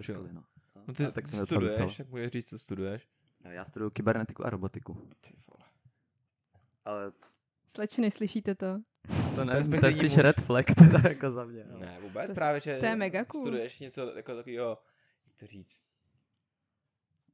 [0.00, 0.44] Školy, no.
[0.86, 2.04] No ty A tak jsem docela studuješ, dostal.
[2.04, 3.08] tak můžeš říct, co studuješ.
[3.44, 4.94] Já studuju kybernetiku a robotiku.
[5.20, 5.70] Ty vole.
[6.84, 7.12] Ale
[7.66, 8.80] Slečny, slyšíte to?
[9.34, 10.16] To ne, to je spíš muž.
[10.16, 11.64] red flag teda jako za mě.
[11.64, 13.42] ale- Ne, vůbec To- právě, že to je mega cool.
[13.42, 14.78] studuješ něco jako takového,
[15.26, 15.80] jak to říct,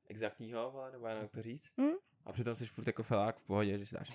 [0.09, 1.73] exaktního, nebo já nevím, jak to říct.
[1.77, 1.91] Mm.
[2.25, 4.13] A přitom jsi furt jako felák v pohodě, že si dáš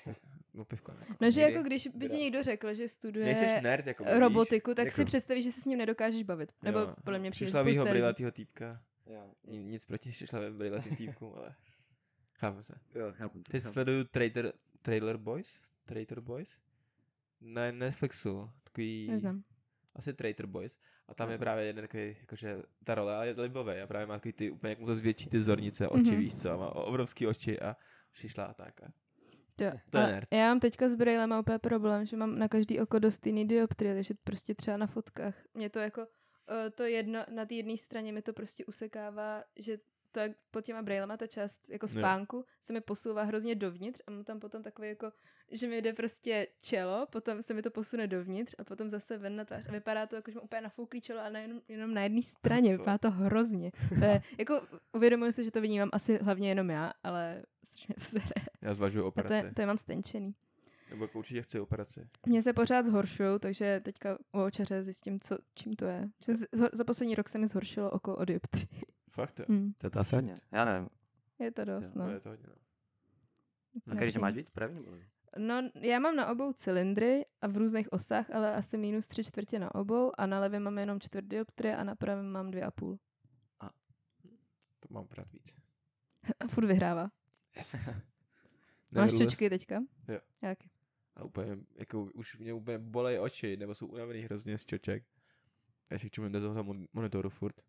[0.54, 0.92] no pivko.
[1.00, 4.14] Jako, No, že jako když by ti někdo řekl, že studuje Nejseš nerd, jako víš?
[4.20, 5.06] robotiku, tak si Děkuju.
[5.06, 6.52] představíš, že se s ním nedokážeš bavit.
[6.64, 6.96] Nebo Jo.
[7.04, 7.80] podle mě přijde lidí.
[7.80, 8.82] brýlatýho týpka.
[9.06, 11.56] Jo, Ni- Nic proti přišlavým brýlatým týpkům, ale
[12.34, 12.74] chápu se.
[12.96, 15.62] jo, chápu se, Ty sleduju Traitor, Trailer Boys?
[15.86, 16.60] Traitor Boys?
[17.42, 18.50] Na Netflixu.
[18.64, 19.08] Takový...
[19.12, 19.44] Neznám.
[19.96, 20.78] Asi Traitor Boys.
[21.08, 21.40] A tam je Aha.
[21.40, 24.70] právě jeden takový, jakože ta role, ale je libový a právě má takový ty, úplně
[24.72, 26.20] jak mu to zvětší ty zornice, oči, Mhm.
[26.20, 27.76] víš co, má obrovský oči a
[28.14, 28.84] šišla a tak.
[28.84, 28.92] A
[29.62, 30.28] Jo, To je nerd.
[30.34, 33.96] Já mám teďka s brailem úplně problém, že mám na každý oko dost jiný dioptrie,
[33.96, 35.36] takže prostě třeba na fotkách.
[35.54, 36.08] Mě to jako,
[36.68, 39.78] eh, to jedno, na té jedné straně mi to prostě usekává, že
[40.12, 42.00] to jak pod těma brailema ta část jako Jo.
[42.00, 45.12] spánku se mi posouvá hrozně dovnitř a mám tam potom takový jako,
[45.52, 49.36] že mi jde prostě čelo, potom se mi to posune dovnitř a potom zase ven
[49.36, 52.04] na tvář a vypadá to jako, že mám úplně nafouklý čelo a nejenom, jenom na
[52.04, 53.72] jedné straně, vypadá to hrozně.
[54.00, 54.62] To je, jako
[54.94, 58.20] uvědomuji si, že to vnímám asi hlavně jenom já, ale strašně to se
[58.62, 59.56] já zvažuji a to je, operaci.
[59.56, 60.36] to je mám stenčený.
[60.90, 62.08] Nebo jako určitě chci operaci.
[62.28, 66.10] Mně se pořád zhoršují, takže teďka u očaře zjistím, co, čím to je.
[66.74, 68.68] Za poslední rok se mi zhoršilo oko o dioptrii.
[69.20, 69.46] Fakt jo.
[69.50, 69.74] Hmm.
[69.78, 70.40] To je to asi hodně.
[70.52, 70.90] Já nevím.
[71.40, 72.06] Je to dost, No.
[72.06, 72.12] no.
[72.12, 72.56] Je to hodně, no.
[73.86, 74.98] Na který, že máš víc pravý nebo?
[75.38, 79.60] No, já mám na obou cylindry a v různých osách, ale asi minus tři čtvrtě
[79.60, 82.72] na obou a na levém mám jenom čtvrt dioptrie a na pravém mám dvě a
[82.72, 83.00] půl.
[84.80, 85.56] To mám pořád víc.
[86.40, 87.12] A furt vyhrává.
[87.58, 87.90] Yes.
[88.92, 89.76] Máš čočky teďka?
[90.08, 90.20] Jo.
[90.42, 90.70] Jaký?
[91.16, 95.04] A úplně, jako už mě úplně bolej oči, nebo jsou unavený hrozně z čoček.
[95.90, 97.62] Já si čumím do toho mon- monitoru furt.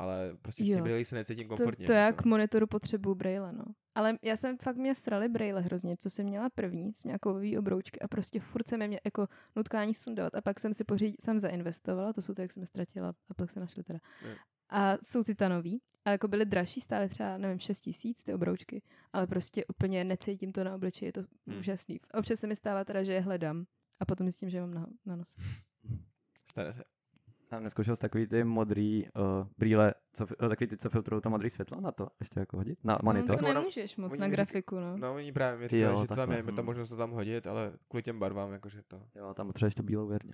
[0.00, 1.86] Ale prostě v brýlích se necítím To, komfortně.
[1.86, 2.22] to já jako.
[2.22, 3.64] k monitoru potřebuju braille, no.
[3.94, 7.58] Ale já jsem fakt mě srali braille hrozně, co jsem měla první, s nějakou kovový
[7.58, 11.38] obroučky a prostě furt se mě jako nutkání sundávat a pak jsem si pořídit, jsem
[11.38, 13.98] zainvestovala, to jsou ty, jak jsem je ztratila a pak se našly teda.
[14.28, 14.34] Jo.
[14.68, 18.82] A jsou titanový a jako byly dražší, stále třeba, nevím, 6 tisíc ty obroučky,
[19.12, 21.28] ale prostě úplně necítím to na obličeji, je to Hmm.
[21.46, 21.58] hmm.
[21.58, 22.00] úžasný.
[22.14, 23.64] Občas se mi stává teda, že je hledám
[24.00, 25.36] a potom zjistím, že je mám na, na nos.
[26.50, 26.82] Stane se.
[27.50, 31.30] A neskoušel jsi takový ty modrý uh, brýle, co, uh, takový ty, co filtrují to
[31.30, 32.78] modré světlo na to, ještě jako hodit?
[32.84, 33.30] Na monitor?
[33.30, 34.96] No, to Ono- nemůžeš moc oni na grafiku, no.
[34.96, 36.64] No, oni právě mi Jo, říkali, že to tam je, tam hm.
[36.66, 39.02] možnost to tam hodit, ale kvůli těm barvám, jakože to.
[39.14, 40.32] Jo, tam potřebuješ tu bílou věrně.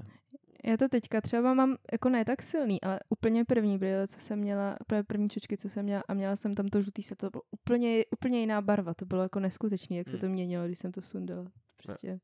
[0.64, 4.38] Já to teďka třeba mám jako ne tak silný, ale úplně první brýle, co jsem
[4.38, 7.30] měla, právě první čočky, co jsem měla a měla jsem tam to žlutý světlo, to
[7.30, 10.20] bylo úplně, úplně jiná barva, to bylo jako neskutečný, jak se Hmm.
[10.20, 11.46] to měnilo, když jsem to sundala.
[11.82, 12.20] Prostě.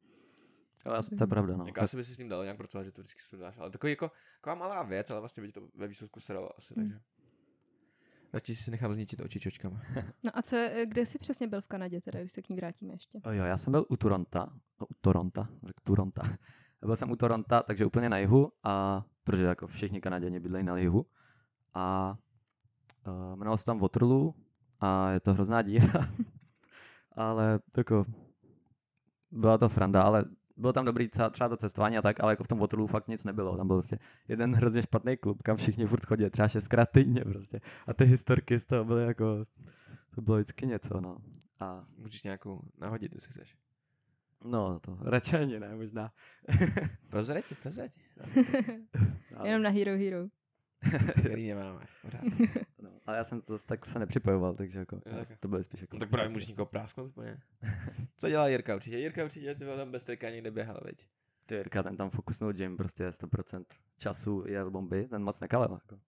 [0.87, 1.67] Ale já- to je pravda, no.
[1.67, 3.93] Jako asi by si s tím dalo nějak pracovat, že to vždycky sundáš, ale takový
[3.93, 6.85] jako, taková malá věc, ale vlastně by to ve výsledku sralo asi, Hmm.
[6.89, 7.01] takže.
[8.33, 9.81] Radši si nechám zničit oči čočkama.
[10.25, 12.95] No a co, kde jsi přesně byl v Kanadě teda, když se k ní vrátíme
[12.95, 13.21] ještě?
[13.25, 16.23] O jo, já jsem byl u Toronta, no, u Toronta, řekl Toronta.
[16.87, 20.77] Byl jsem u Toronta, takže úplně na jihu, a protože jako všichni Kanaděni bydlejí na
[20.79, 21.07] jihu.
[21.75, 22.17] A
[23.07, 24.35] uh, jmenovalo se tam Waterloo
[24.81, 26.09] a je to hrozná díra.
[27.13, 28.05] ale jako
[29.31, 30.25] byla to sranda, ale
[30.63, 33.09] bylo tam dobrý třeba, třeba to cestování a tak, ale jako v tom Waterloo fakt
[33.09, 33.57] nic nebylo.
[33.57, 33.99] Tam byl prostě
[34.29, 37.61] jeden hrozně špatný klub, kam všichni furt chodí, třeba šestkrát týdně prostě.
[37.87, 39.45] A ty historky z toho byly jako,
[40.15, 41.17] to bylo vždycky něco, no.
[41.61, 43.57] A Můžeš nějakou nahodit, jestli chceš.
[44.45, 46.13] No, to radši ani ne, možná.
[47.09, 47.91] Prozrať si, prozrať.
[49.45, 50.29] Jenom na Hero Hero.
[51.21, 51.87] Který nemáme.
[53.07, 55.81] Ale já jsem to zase tak se nepřipojoval, takže jako, Jo, tak- to bylo spíš
[55.81, 55.97] jako...
[55.97, 57.41] No, tak právě můžeš někoho prásknout úplně.
[58.17, 58.99] Co dělá Jirka určitě?
[58.99, 61.07] Jirka určitě ty byl tam bez trika někde běhal, veď?
[61.47, 63.65] Ty Jirka, ten tam fokusnul gym, prostě 100%
[63.99, 66.01] času jel bomby, ten moc nekalel, jako.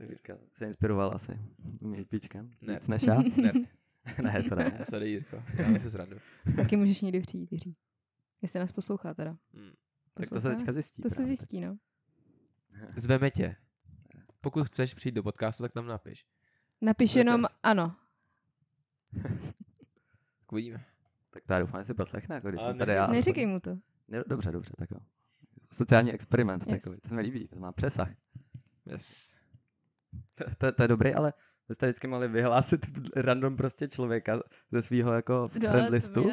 [0.00, 1.38] Jirka se inspiroval asi
[1.80, 2.74] mým píčkem, Ne.
[2.74, 3.22] víc než já.
[3.42, 3.68] Nerd.
[4.22, 4.84] ne, to ne.
[4.90, 5.42] Sorry, Jirko.
[5.58, 6.16] Já si srandu.
[6.56, 7.76] Taky můžeš někdy přijít, Jiří.
[8.42, 9.36] Jestli nás poslouchá teda.
[9.54, 9.70] Hmm.
[10.14, 11.02] Tak to se teďka zjistí.
[11.02, 11.26] To se právě.
[11.36, 11.76] zjistí, no.
[12.96, 13.56] Zveme tě.
[14.46, 16.24] Pokud chceš přijít do podcastu, tak nám napiš.
[16.80, 17.54] Napiš je jenom test.
[17.62, 17.96] ano.
[20.38, 20.84] Tak uvidíme.
[21.30, 23.06] Tak to já doufám, že si poslechne, jako když Ale jsem tady neříkej- já.
[23.06, 23.70] Neříkej mu to.
[24.08, 24.98] Ne, Dobře, dobře, tak jo.
[25.72, 26.82] Sociální experiment Yes.
[26.82, 28.08] takový, to se mi líbí, to má přesah.
[28.86, 29.32] Yes.
[30.34, 31.32] To, to, to je dobrý, ale
[31.68, 34.40] vy jste vždycky mohli vyhlásit random prostě člověka
[34.72, 36.30] ze svého jako No, friend listu.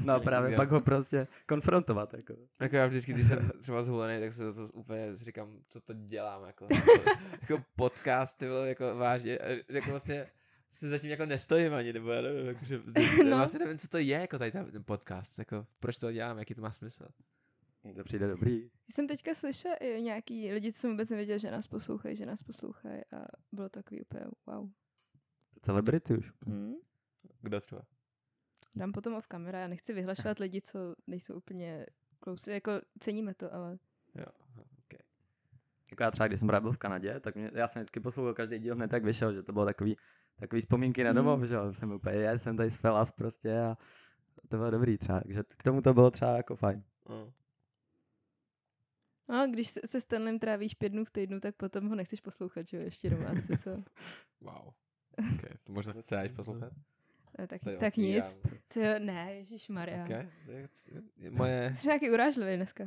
[0.00, 2.34] No a právě pak ho prostě konfrontovat, jako.
[2.60, 6.44] Jako já vždycky, když jsem třeba zhulený, tak se to úplně říkám, co to dělám,
[6.46, 6.66] jako,
[7.40, 10.26] jako podcast, ty vole, jako vážně, jako vlastně
[10.72, 12.80] si zatím jako nestojím ani, nebo já nevím, jako, že,
[13.24, 13.36] No.
[13.36, 16.62] vlastně nevím, co to je, jako tady ten podcast, jako, proč to dělám, jaký to
[16.62, 17.04] má smysl.
[17.96, 18.70] To přijde dobrý.
[18.90, 22.42] Jsem teďka slyšela i nějaký lidi, co jsem vůbec nevěděl, že nás poslouchají, že nás
[22.42, 24.70] poslouchají a bylo takový úplně wow.
[25.60, 26.32] Celebrity už.
[26.46, 26.74] Hmm.
[27.42, 27.82] Kdo třeba?
[28.74, 31.86] Dám potom off kamera, já nechci vyhlašovat lidi, co nejsou úplně
[32.24, 33.78] close, jako ceníme to, ale
[34.14, 34.26] Jo,
[34.84, 35.00] okay.
[35.90, 38.34] Jako já třeba, když jsem právě byl v Kanadě, tak mě, já jsem vždycky poslouchal
[38.34, 39.96] každý díl hned tak vyšel, že to bylo takový,
[40.36, 41.16] takový vzpomínky na Hmm.
[41.16, 41.74] domov, že jo.
[41.74, 43.76] Jsem úplně, je, jsem tady z Felas prostě a
[44.48, 46.84] to bylo dobrý třeba, takže k tomu to bylo třeba jako fajn.
[47.08, 47.32] No.
[49.28, 52.68] No, když se, se Stanlem trávíš pět dnů v týdnu, tak potom ho nechceš poslouchat,
[52.68, 53.70] že jo, ještě doma asi, co?
[54.40, 54.72] Wow.
[55.18, 55.50] Okay.
[55.64, 56.72] To možná chceš poslouchat?
[57.38, 58.38] Ne, tak, Tady tak nic.
[58.74, 60.02] To, jo, ne, Ježíš Maria.
[60.04, 60.28] Okay.
[61.30, 62.84] Moje, Jsi nějaký urážlivý dneska.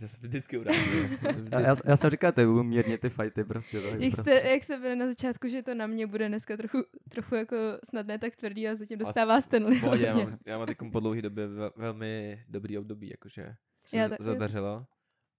[0.00, 1.16] já jsem vždycky urážlivý.
[1.22, 3.80] Já jsem Já, já, já jsem říkal, to je mírně ty fajty prostě.
[3.80, 4.36] To, je Jak, prostě.
[4.38, 7.56] jste, jak se byli na začátku, že to na mě bude dneska trochu, trochu jako
[7.84, 9.80] snadné tak tvrdý a zatím dostává Stanley.
[9.80, 13.54] Pohodě, já mám, já mám teď po dlouhé době ve, velmi dobrý období, jakože
[13.86, 14.86] se Já já tak- zadařilo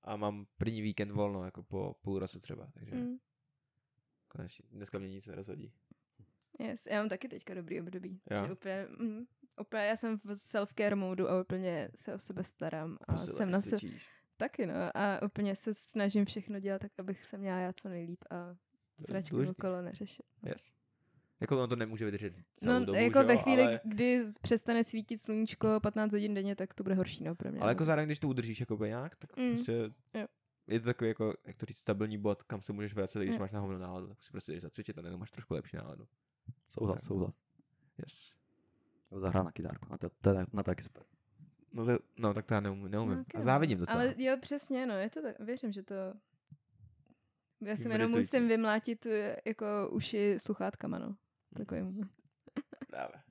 [0.06, 3.18] a mám první víkend volno, jako po půl roku třeba, takže mm.
[4.28, 5.74] Konečně, dneska mě nic nerozhodí.
[6.60, 8.22] yes, já mám taky teďka dobrý období.
[8.32, 8.46] Jo.
[8.48, 9.26] Že Úplně, mm,
[9.62, 13.52] úplně, já jsem v self-care modu a úplně se o sebe starám a Posile, jsem
[13.52, 13.78] na se,
[14.38, 18.24] taky no, a úplně se snažím všechno dělat tak, abych se měla já co nejlíp
[18.30, 18.56] a
[19.30, 19.52] důležitý.
[19.52, 20.26] okolo neřešit.
[20.46, 20.72] Yes.
[21.42, 24.26] Jako ono to nemůže vydržet celou No, dobu, jako že ve jo, chvíli, ale, kdy
[24.42, 27.60] přestane svítit sluníčko 15 hodin denně, tak to bude horší, no, pro mě.
[27.60, 27.72] ale no.
[27.72, 29.50] jako zároveň, když to udržíš jako nějak, tak Mm.
[29.50, 29.74] prostě
[30.14, 30.28] Jo.
[30.68, 33.42] je to takový jako, jak to říct, stabilní bod, kam se můžeš vracet, když Mm.
[33.42, 36.08] máš na hovno náladu, tak si prostě jdeš zacvičit a najednou máš trošku lepší náladu.
[36.70, 37.34] Souhlas, souhlas.
[37.98, 38.32] Yes.
[39.12, 41.04] Nebo zahrál na kytárku, a to, to, na to taky super.
[41.74, 43.20] No, to, no tak to já neumím, neumím.
[43.20, 43.44] Ok, a no.
[43.44, 44.00] závidím docela.
[44.00, 45.96] Ale jo, přesně, no, je to tak, věřím, že to...
[47.62, 51.16] Já si jenom musím vymlátit eh, jako uši sluchátkama, no.
[51.58, 52.10] Takovým.
[52.88, 53.22] Právě.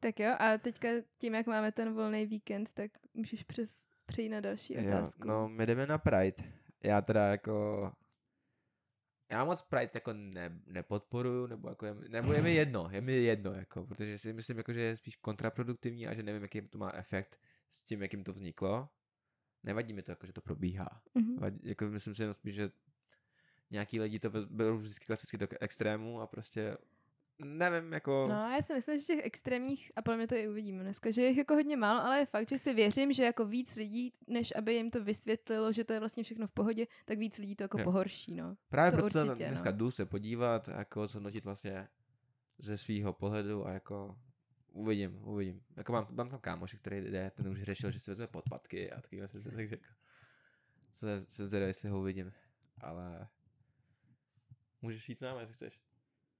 [0.00, 4.40] Tak jo, a teďka tím, jak máme ten volný víkend, tak můžeš přes, přejít na
[4.40, 5.28] další Jo, otázku.
[5.28, 6.52] no, my jdeme na Pride.
[6.84, 7.92] Já teda jako...
[9.30, 13.12] Já moc Pride jako ne, nepodporuju, nebo jako je, nebo je mi jedno, je mi
[13.12, 16.78] jedno, jako, protože si myslím, jako, že je spíš kontraproduktivní a že nevím, jaký to
[16.78, 18.88] má efekt s tím, jakým to vzniklo.
[19.62, 21.02] Nevadí mi to, jako, že to probíhá.
[21.14, 21.36] Mhm.
[21.36, 22.70] Vadí, jako myslím si jenom spíš, že
[23.72, 26.76] nějaký lidi to berou vždycky klasicky do extrému a prostě
[27.38, 28.26] nevím, jako...
[28.28, 31.22] No, já si myslím, že těch extrémních, a podle mě to i uvidíme dneska, že
[31.22, 34.12] je jich jako hodně málo, ale je fakt, že si věřím, že jako víc lidí,
[34.26, 37.56] než aby jim to vysvětlilo, že to je vlastně všechno v pohodě, tak víc lidí
[37.56, 37.84] to jako Jo.
[37.84, 38.56] pohorší, no.
[38.68, 39.76] Právě to proto určitě, dneska no.
[39.76, 41.88] jdu se podívat, jako zhodnotit vlastně
[42.58, 44.16] ze svého pohledu a jako
[44.72, 45.62] uvidím, uvidím.
[45.76, 49.00] Jako mám, mám tam kámoše, který jde, ten už řešil, že si vezme podpatky a
[49.00, 49.84] takovýhle jsem si tak řekl.
[50.92, 52.32] Se, se zvědavý, jestli ho uvidím,
[52.80, 53.28] ale
[54.82, 55.80] můžeš jít s námi, jestli chceš.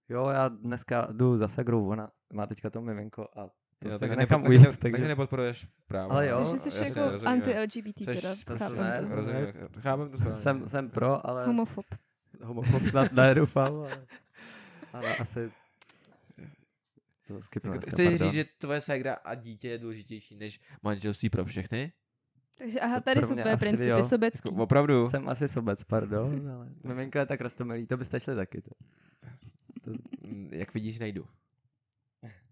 [0.09, 4.16] Jo, já dneska jdu za Sagrou, ona má teďka to miminko a to Jo, takže,
[4.16, 5.09] nechám ujít, takže, takže...
[5.09, 6.12] nepodporuješ právo.
[6.12, 7.33] Ale jo, Takže jsi jasně, jako rozumím.
[7.33, 9.09] anti-LGBT teda, to chápem ne, to.
[9.09, 9.46] to Rozumím,
[9.81, 10.37] chápem to správně.
[10.37, 11.87] jsem, jsem pro, ale Homofob.
[12.42, 14.07] homofob snad ne, doufám, ale,
[14.92, 15.52] ale asi
[17.26, 18.18] to skipnu Jako, pardon.
[18.18, 21.92] říct, že tvoje ségra a dítě je důležitější než manželství pro všechny?
[22.59, 24.03] Takže aha, To tady jsou tvoje principy jo.
[24.03, 24.49] sobecký.
[24.49, 25.09] Jako, opravdu?
[25.09, 28.62] Jsem asi sobec, pardon, ale miminko je tak rostomilý, to byste šli taky.
[28.62, 28.71] To.
[30.27, 31.27] Mm, Jak vidíš, nejdu.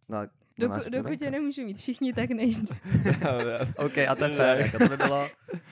[0.08, 0.18] No,
[0.58, 2.66] Doku, dokud tě nemůžu mít všichni, tak nejdu.
[3.76, 5.28] OK, a to je fér, jako to by bylo,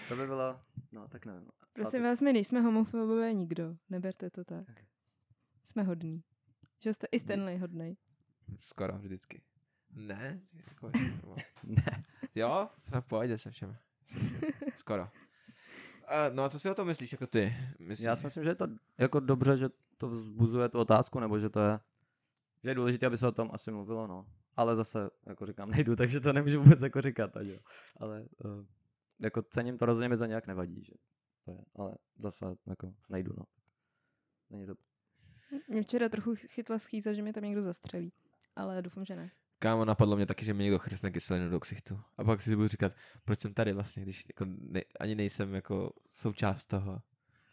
[0.08, 0.60] to by bylo,
[0.92, 1.48] no tak nevím.
[1.72, 3.76] Prosím vás, my nejsme homofobové nikdo.
[3.90, 4.66] Neberte to tak.
[5.64, 6.22] Jsme hodní.
[6.82, 7.96] Že jste i Stanley hodnej.
[8.60, 9.40] Skoro vždycky.
[9.94, 10.40] Ne?
[10.68, 10.90] Jako,
[11.64, 12.04] Ne.
[12.34, 12.68] jo?
[12.88, 13.76] Jsem v pohodě se všem.
[14.76, 15.02] Skoro.
[15.02, 17.56] Uh, no a co si o tom myslíš jako ty?
[17.78, 18.68] Myslíš, Já si myslím, že je to
[18.98, 21.80] jako dobře, že to vzbuzuje tu otázku, nebo že to je,
[22.64, 24.26] že je důležité, aby se o tom asi mluvilo, no.
[24.56, 27.58] Ale zase, jako říkám, nejdu, takže to nemůžu vůbec jako říkat, ať jo.
[27.96, 28.60] Ale uh,
[29.18, 30.92] jako cením to rozhodně, mi to nějak nevadí, že
[31.44, 33.44] to je, ale zase jako nejdu, no.
[34.50, 34.74] Není to,
[35.68, 38.12] Mě včera trochu chytla schýza, že mě tam někdo zastřelí.
[38.56, 39.30] Ale doufám, že ne.
[39.58, 42.00] Kámo, napadlo mě taky, že mi někdo chrstne kyselinu do ksichtu.
[42.18, 42.92] A pak si budu říkat,
[43.24, 47.02] proč jsem tady vlastně, když jako ne, ani nejsem jako součást toho.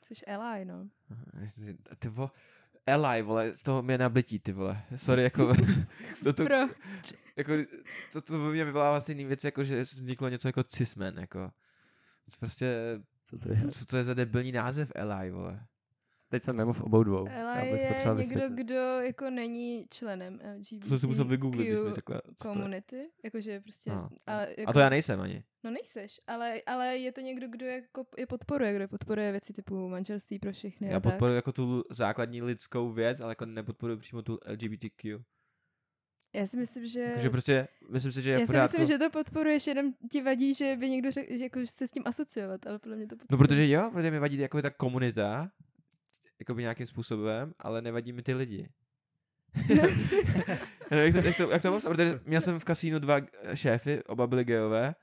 [0.02, 0.88] Jsi Eli, no.
[2.00, 2.32] Ty vo,
[2.86, 4.84] Eli, vole, z toho mě nablití, ty vole.
[4.96, 5.56] Sorry, jako,
[6.24, 6.56] to, to, Pro.
[7.36, 7.54] jako,
[8.14, 11.52] to, to mně vyvolává stejný věc, jako že vzniklo něco jako cismen, jako.
[12.26, 13.72] To prostě, co to je?
[13.72, 15.66] co to je za debilní název Eli, vole.
[16.36, 17.28] Teď jsem mimo v obou dvou.
[17.28, 18.52] Já Eli bych je někdo, vysvětlit.
[18.56, 20.40] kdo jako není členem
[20.82, 22.22] To jsem si musel vygooglit, když mi LGBTQ je.
[22.42, 23.10] komunity.
[23.24, 23.90] Jakože prostě...
[23.90, 24.10] No.
[24.28, 25.44] Ale jako, A to já nejsem ani.
[25.64, 29.90] No nejseš, ale, ale je to někdo, kdo jako je podporuje, kdo podporuje věci typu
[29.90, 31.14] manželství pro všechny Já a tak.
[31.14, 35.20] podporuji jako tu základní lidskou věc, ale jako nepodporuji přímo tu LGBTQ.
[36.36, 37.10] Já si myslím, že...
[37.14, 38.78] Takže prostě, myslím si, že je já si pořádku.
[38.78, 41.88] myslím, že to podporuješ, jenom ti vadí, že by někdo řekl, že jako že se
[41.88, 43.48] s tím asociovat, ale podle mě to No podporuješ.
[43.48, 45.52] protože jo, protože mi vadí jako ta komunita,
[46.40, 48.70] jako by nějakým způsobem, ale nevadí mi ty lidi.
[49.76, 49.84] No.
[50.98, 51.86] jak, to, jak, to, jak to moc?
[51.86, 53.22] Protože měl jsem v kasínu dva
[53.54, 54.96] šéfy, oba byli gejové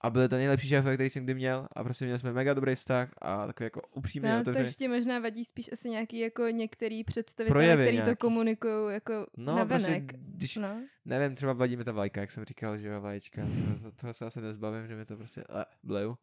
[0.00, 2.74] a byli to nejlepší šéfové, který jsem kdy měl a prostě měli jsme mega dobrý
[2.74, 4.64] vztah a takový jako upřímně No, otevřený.
[4.64, 8.10] takže ti možná vadí spíš asi nějaký jako některý představitelé, který nějaký.
[8.10, 10.12] to komunikují jako No, na prostě, venek.
[10.18, 10.82] když, No.
[11.04, 14.12] nevím, třeba vadí mi ta vlajka, jak jsem říkal, že jo, vlaječka, to, to, toho
[14.14, 16.18] se asi nezbavím, že mi to prostě uh, bleju.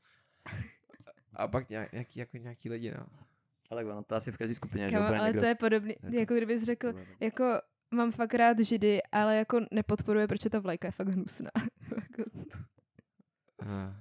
[1.34, 3.06] A pak nějak, nějaký, jako nějaký lidi, no.
[3.70, 5.42] Ale ono to asi v každé skupině, že Kamo, úplně ale někdo...
[5.42, 10.28] to je podobný, jako- jako kdybys řekl, jako mám fakt rád židy, ale jako nepodporuje,
[10.28, 11.50] protože ta vlajka je fakt hnusná.
[11.96, 12.24] Jako-
[13.62, 13.94] Uh,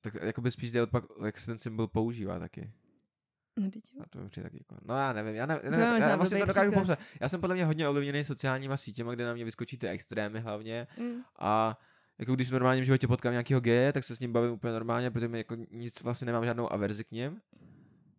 [0.00, 2.72] tak jako by spíš jde od pak, jak se ten symbol používá taky.
[3.56, 3.68] no.
[4.00, 6.16] A to mi přijde taky jako, no já nevím, já, ne, je ne, možná já
[6.16, 6.98] vlastně to dokážu popsat.
[7.20, 10.86] Já jsem podle mě hodně ovlivněný sociálníma sítěma, kde na mě vyskočí ty extrémy hlavně
[10.98, 11.22] Mm.
[11.38, 11.78] a
[12.18, 15.10] jako když v normálním životě potkám nějakého geje, tak se s ním bavím úplně normálně,
[15.10, 17.40] protože mi jako nic vlastně nemám žádnou averzi k něm.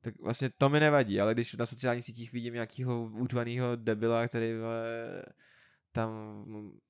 [0.02, 4.54] Tak vlastně to mi nevadí, ale když na sociálních sítích vidím nějakého útvaného debila, který
[4.54, 4.86] vole,
[5.92, 6.10] tam,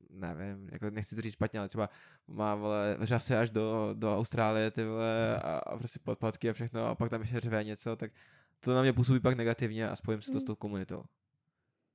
[0.10, 1.90] nevím, jako nechci to říct špatně, ale třeba
[2.28, 6.86] má vole, řasy až do, do Austrálie, ty vole, a, a prostě podplatky a všechno,
[6.86, 8.12] a pak tam ještě řve něco, tak
[8.60, 10.48] to na mě působí pak negativně a spojím si to s Mm.
[10.48, 11.04] tou komunitou.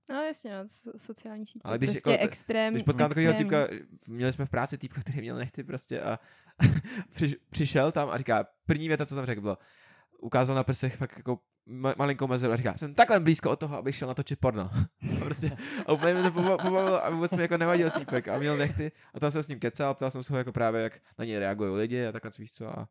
[0.08, 1.60] No jasně, no, so, sociální sítě.
[1.64, 3.56] Ale když prostě jako- extrém, Když potkám takového týpka,
[4.08, 6.18] měli jsme v práci týpka, který měl nechty prostě a
[7.14, 9.58] přiš, přišel tam a říká, první věta, co tam řekl, bylo,
[10.20, 13.76] ukázal na prsech fakt jako ma- malinkou mezeru a říká, jsem takhle blízko od toho,
[13.76, 14.70] abych šel natočit porno.
[15.20, 18.38] a, prostě, a úplně mi to poba- pobavilo a vůbec mi jako nevadil týpek a
[18.38, 21.00] měl nechty a tam jsem s ním kecal, ptal jsem se ho jako právě, jak
[21.18, 22.88] na něj reagují lidi a takhle víš co a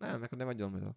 [0.00, 0.92] ne, jako nevadilo mi to.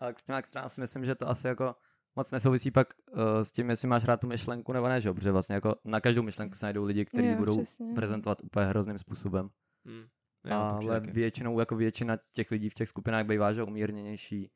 [0.00, 1.74] Ale s těma extrém si myslím, že to asi jako
[2.16, 5.14] moc nesouvisí pak uh, s tím, jestli máš rád tu myšlenku nebo ne, že jo?
[5.14, 7.94] Protože vlastně jako na každou myšlenku se najdou lidi, kteří budou přesně.
[7.94, 9.50] prezentovat úplně hrozným způsobem.
[9.86, 10.04] Hmm.
[10.44, 11.12] Já, to přijde ale taky.
[11.12, 14.50] většinou jako většina těch lidí v těch skupinách bývá, že umírněnější,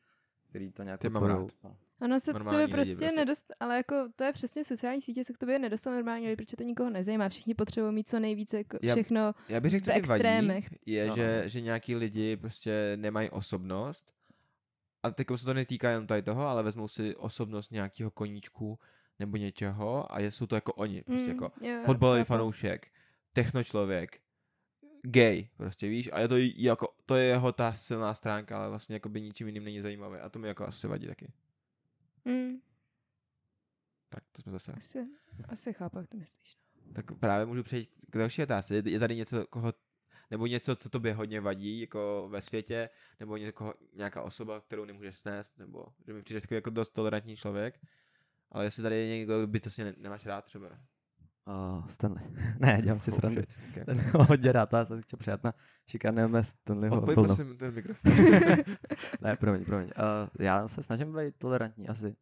[0.49, 1.51] který to nějak Ty mám rád.
[2.01, 3.17] Ono se k Normální tobě lidi prostě, prostě.
[3.17, 6.57] nedost, ale jako to je přesně sociální sítě, se k tobě nedostane normální lidi, protože
[6.57, 7.29] to nikoho nezajímá.
[7.29, 9.35] Všichni potřebují mít co nejvíce jako Já- všechno.
[9.49, 10.69] Já bych řekl, v mi vadí, extrémech.
[10.87, 11.17] je, No.
[11.17, 14.13] že, že nějaký lidi prostě nemají osobnost
[15.03, 18.79] a teď se to netýká jenom tady toho, ale vezmou si osobnost nějakého koníčku
[19.19, 22.87] nebo něčeho a jsou to jako oni, prostě Mm, jako jo, fotbalový fanoušek,
[23.33, 24.21] technočlověk,
[25.03, 28.95] gay, prostě víš, a je to jako, to je jeho ta silná stránka, ale vlastně
[28.97, 31.33] jako by ničím jiným není zajímavý a to mi jako asi vadí taky.
[32.25, 32.59] Mm,
[34.09, 34.73] Tak to jsme zase.
[34.73, 34.99] asi,
[35.49, 36.59] asi chápu, jak to myslíš.
[36.87, 36.93] no.
[36.93, 38.75] Tak právě můžu přejít k další otázce.
[38.75, 39.73] Je- Je tady něco, koho,
[40.31, 45.17] nebo něco, co tobě hodně vadí, jako ve světě, nebo někoho, nějaká osoba, kterou nemůžeš
[45.17, 47.81] snést, nebo že mi přijdeš jako dost tolerantní člověk,
[48.51, 50.69] ale jestli tady je někdo, kdo by to si ne, nemáš rád třeba.
[51.49, 52.23] Uh, Stanley.
[52.59, 53.43] ne, dělám si Oh, srandu.
[53.71, 53.85] okay.
[53.85, 55.55] Ten ho hodně rád, já jsem chtěl přijat na
[55.87, 57.27] šikanujeme Stanleyho Odpoj vlnu.
[57.37, 58.13] prosím ten mikrofon.
[59.21, 59.87] ne, promiň, promiň.
[59.87, 62.17] Uh, já se snažím být tolerantní asi.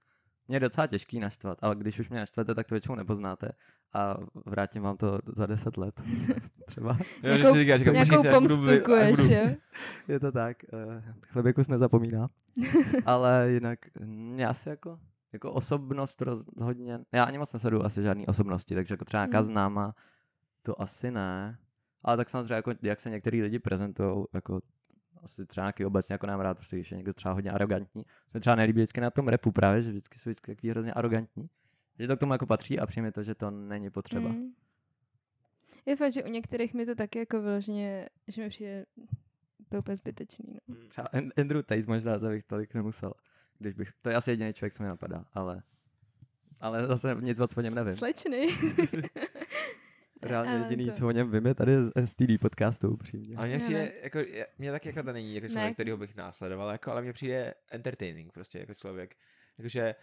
[0.49, 3.49] Mě je docela těžký naštvat, ale když už mě naštvete, tak to většinou nepoznáte
[3.95, 6.03] a vrátím vám to za deset let.
[6.67, 6.99] Třeba.
[7.23, 8.71] Jo, že Nějakou- jako, pomstu?
[10.09, 10.57] Je to tak.
[10.73, 12.29] Uh, chleběkus nezapomíná.
[13.07, 14.99] ale jinak mm, já si jako,
[15.37, 19.47] jako osobnost rozhodně, já ani moc nesleduju asi žádný osobnosti, takže jako třeba nějaká Hmm.
[19.47, 19.95] známá,
[20.63, 21.59] to asi ne.
[22.03, 24.61] Ale tak samozřejmě, jako, jak se některý lidi prezentují, jako
[25.23, 28.03] asi třeba nějaký obecně jako nám rád, prostě když je někdo třeba hodně arrogantní.
[28.03, 30.93] Se mi třeba nelíbí vždycky na tom repu právě, že vždycky jsou vždycky takový hrozně
[30.93, 31.51] arrogantní.
[31.99, 34.29] Že to k tomu jako patří a přijme to, že to není potřeba.
[34.29, 34.53] Mm.
[35.87, 38.87] Je fakt, že u některých mi to taky jako vyloženě, že mi přijde
[39.69, 40.59] to úplně zbytečný.
[40.69, 40.77] No.
[40.89, 43.13] Třeba An- Andrew Tate možná to bych tolik nemusel.
[43.59, 45.63] Když bych, to je asi jediný člověk, co mi napadá, ale
[46.61, 47.97] ale zase nic moc o něm nevím.
[47.97, 48.49] Slečny.
[50.23, 53.37] Reálně Ale jediný, to- co o něm vím, je tady z STD podcastu, upřímně.
[53.37, 53.93] A mně Ne, přijde, ne.
[54.03, 54.19] jako,
[54.59, 55.75] mě taky jako to není jako člověk, Ne.
[55.75, 59.17] kterýho bych následoval, jako, ale mně přijde entertaining prostě jako člověk.
[59.59, 59.95] Jakože,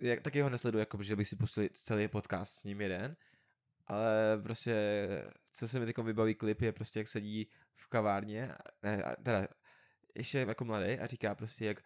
[0.00, 3.16] jak, taky ho nesleduji, jako, že bych si pustil celý podcast s ním jeden,
[3.86, 4.12] ale
[4.42, 4.74] prostě,
[5.52, 8.50] co se mi teď vybaví klip, je prostě, jak sedí v kavárně,
[8.82, 9.46] ne, a teda,
[10.14, 11.82] ještě jako mladý a říká prostě, jak,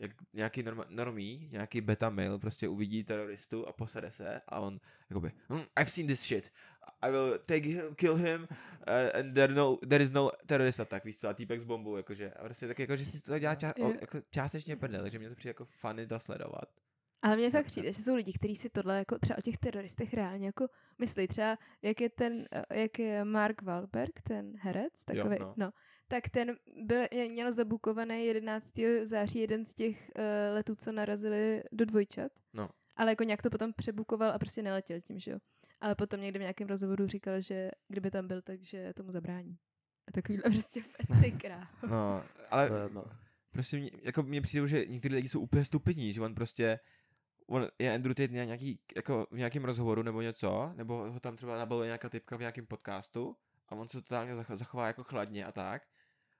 [0.00, 4.80] jak nějaký norma, normý, nějaký beta male prostě uvidí teroristu a posede se a on
[5.10, 6.52] jakoby, hm, I've seen this shit,
[7.02, 11.04] I will take him, kill him uh, and there, no, there is no terrorist attack,
[11.04, 13.54] víš co, a týpek s bombou, jakože, a prostě tak jako, že si to dělá
[13.54, 13.94] ča, o, Jo.
[14.00, 16.68] jako částečně prdel, že mě to přijde jako funny to sledovat.
[17.22, 20.14] Ale mně fakt přijde, že jsou lidi, kteří si tohle jako třeba o těch teroristech
[20.14, 21.28] reálně jako myslí.
[21.28, 25.54] Třeba jak je ten, eh, jak je Mark Wahlberg, ten herec, takový, no.
[25.56, 25.70] no.
[26.08, 28.72] Tak ten byl, je- měl zabukovaný 11.
[29.04, 30.22] září jeden z těch uh,
[30.54, 32.32] letů, co narazili do dvojčat.
[32.52, 32.68] No.
[32.96, 35.38] Ale jako nějak to potom přebukoval a prostě neletěl tím, že jo.
[35.80, 39.58] Ale potom někde v nějakém rozhovoru říkal, že kdyby tam byl, takže tomu zabrání.
[40.08, 40.80] A takovýhle prostě
[41.22, 41.68] ty krá.
[41.90, 43.04] No, ale To je, no.
[43.50, 46.78] prostě mě, jako mně přijde, že někteří lidi jsou úplně stupidní, že on prostě,
[47.46, 51.58] on je Andrew Tate nějaký, jako v nějakém rozhovoru nebo něco, nebo ho tam třeba
[51.58, 53.36] nabaluje nějaká typka v nějakém podcastu
[53.68, 55.82] a on se totálně zach- zachová jako chladně a tak.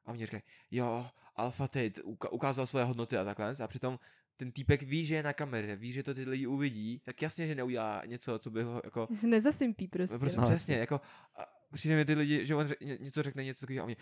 [0.04, 3.54] A oni říkají, jo, Alpha Tate ukázal svoje hodnoty a takhle.
[3.64, 3.98] A přitom
[4.36, 7.46] ten týpek ví, že je na kameře, ví, že to ty lidi uvidí, tak jasně,
[7.46, 10.18] že neudělá něco, co by ho jako Se nezasimpí prostě.
[10.18, 11.00] Prostě No, přesně, jako
[11.36, 13.96] a přijde mi ty lidi, že on řek, ně- něco řekne, něco takového a mě,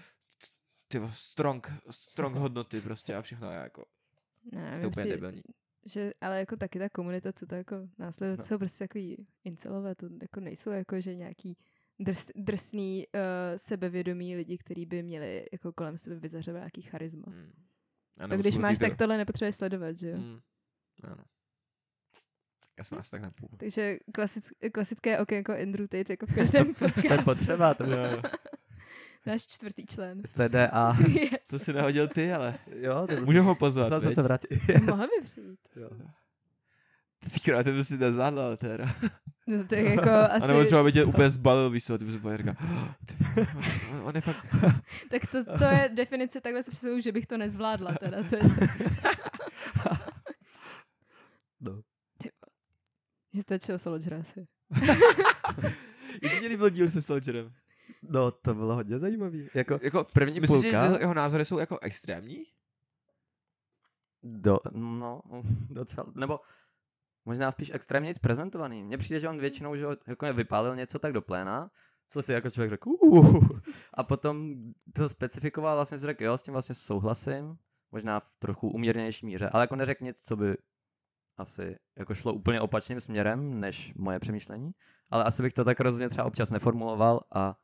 [0.89, 3.85] ty strong, strong hodnoty prostě a všechno jako,
[4.53, 5.43] Ne, to úplně přijde- debilní.
[5.87, 8.43] že, ale jako taky ta komunita, co to jako následuje, No.
[8.43, 8.45] no.
[8.45, 11.57] jsou prostě takový incelové, to jako nejsou jako, že nějaký
[12.01, 13.21] drs, drsný, uh,
[13.57, 17.25] sebevědomí lidi, kteří by měli jako kolem sebe vyzařovat nějaký charisma.
[17.27, 17.37] Mm.
[17.37, 17.53] Mm.
[18.21, 20.17] A To když máš, tak tohle nepotřebuješ sledovat, že jo?
[20.17, 20.23] Mm.
[20.25, 20.41] Mm.
[21.03, 21.25] Ano.
[22.79, 23.49] Já jsem asi tak na půl.
[23.57, 28.03] Takže klasic, klasické okénko Andrew Tate jako v každém to je potřeba, to musí.
[29.27, 30.23] Náš čtvrtý člen.
[30.27, 30.97] STDA.
[31.09, 31.49] yes.
[31.51, 34.51] To si nehodil ty, ale jo, to můžeme ho pozvat, Zase se vrátit.
[34.85, 35.61] Mohla by přijít.
[35.77, 35.91] Jo.
[37.33, 38.87] Tykrát, ty by si nezvládla, teda.
[39.47, 42.05] No, to je jako A nebo asi, třeba by tě úplně zbalil, víš co, ty
[42.05, 42.55] bys úplně říkal,
[43.07, 43.17] ty,
[43.91, 44.47] on- on je fakt,
[45.11, 48.23] tak to, to je definice, takhle si představuji, že bych to nezvládla teda.
[48.23, 48.43] To je,
[51.61, 51.81] No.
[53.35, 54.47] že stačilo Soldier asi.
[56.23, 57.53] jak se líbil díl se Soldierem?
[58.03, 59.49] no, to bylo hodně zajímavý.
[59.55, 62.45] Jako Jako, první myslíš, že půlka, jeho názory jsou jako extrémní?
[64.23, 65.21] do, no,
[65.71, 66.41] docela, nebo
[67.25, 68.83] možná spíš extrémně prezentovaný.
[68.83, 71.71] Mně přijde, že on většinou že jako vypálil něco tak do pléna,
[72.09, 73.49] co si jako člověk řekl, uh,
[73.95, 74.55] a potom
[74.93, 77.57] to specifikoval, vlastně si řekl, jo, s tím vlastně souhlasím,
[77.93, 80.57] možná v trochu umírněnější míře, ale jako neřekl nic, co by
[81.37, 84.71] asi jako šlo úplně opačným směrem, než moje přemýšlení,
[85.11, 87.57] ale asi bych to tak rozhodně třeba občas neformuloval a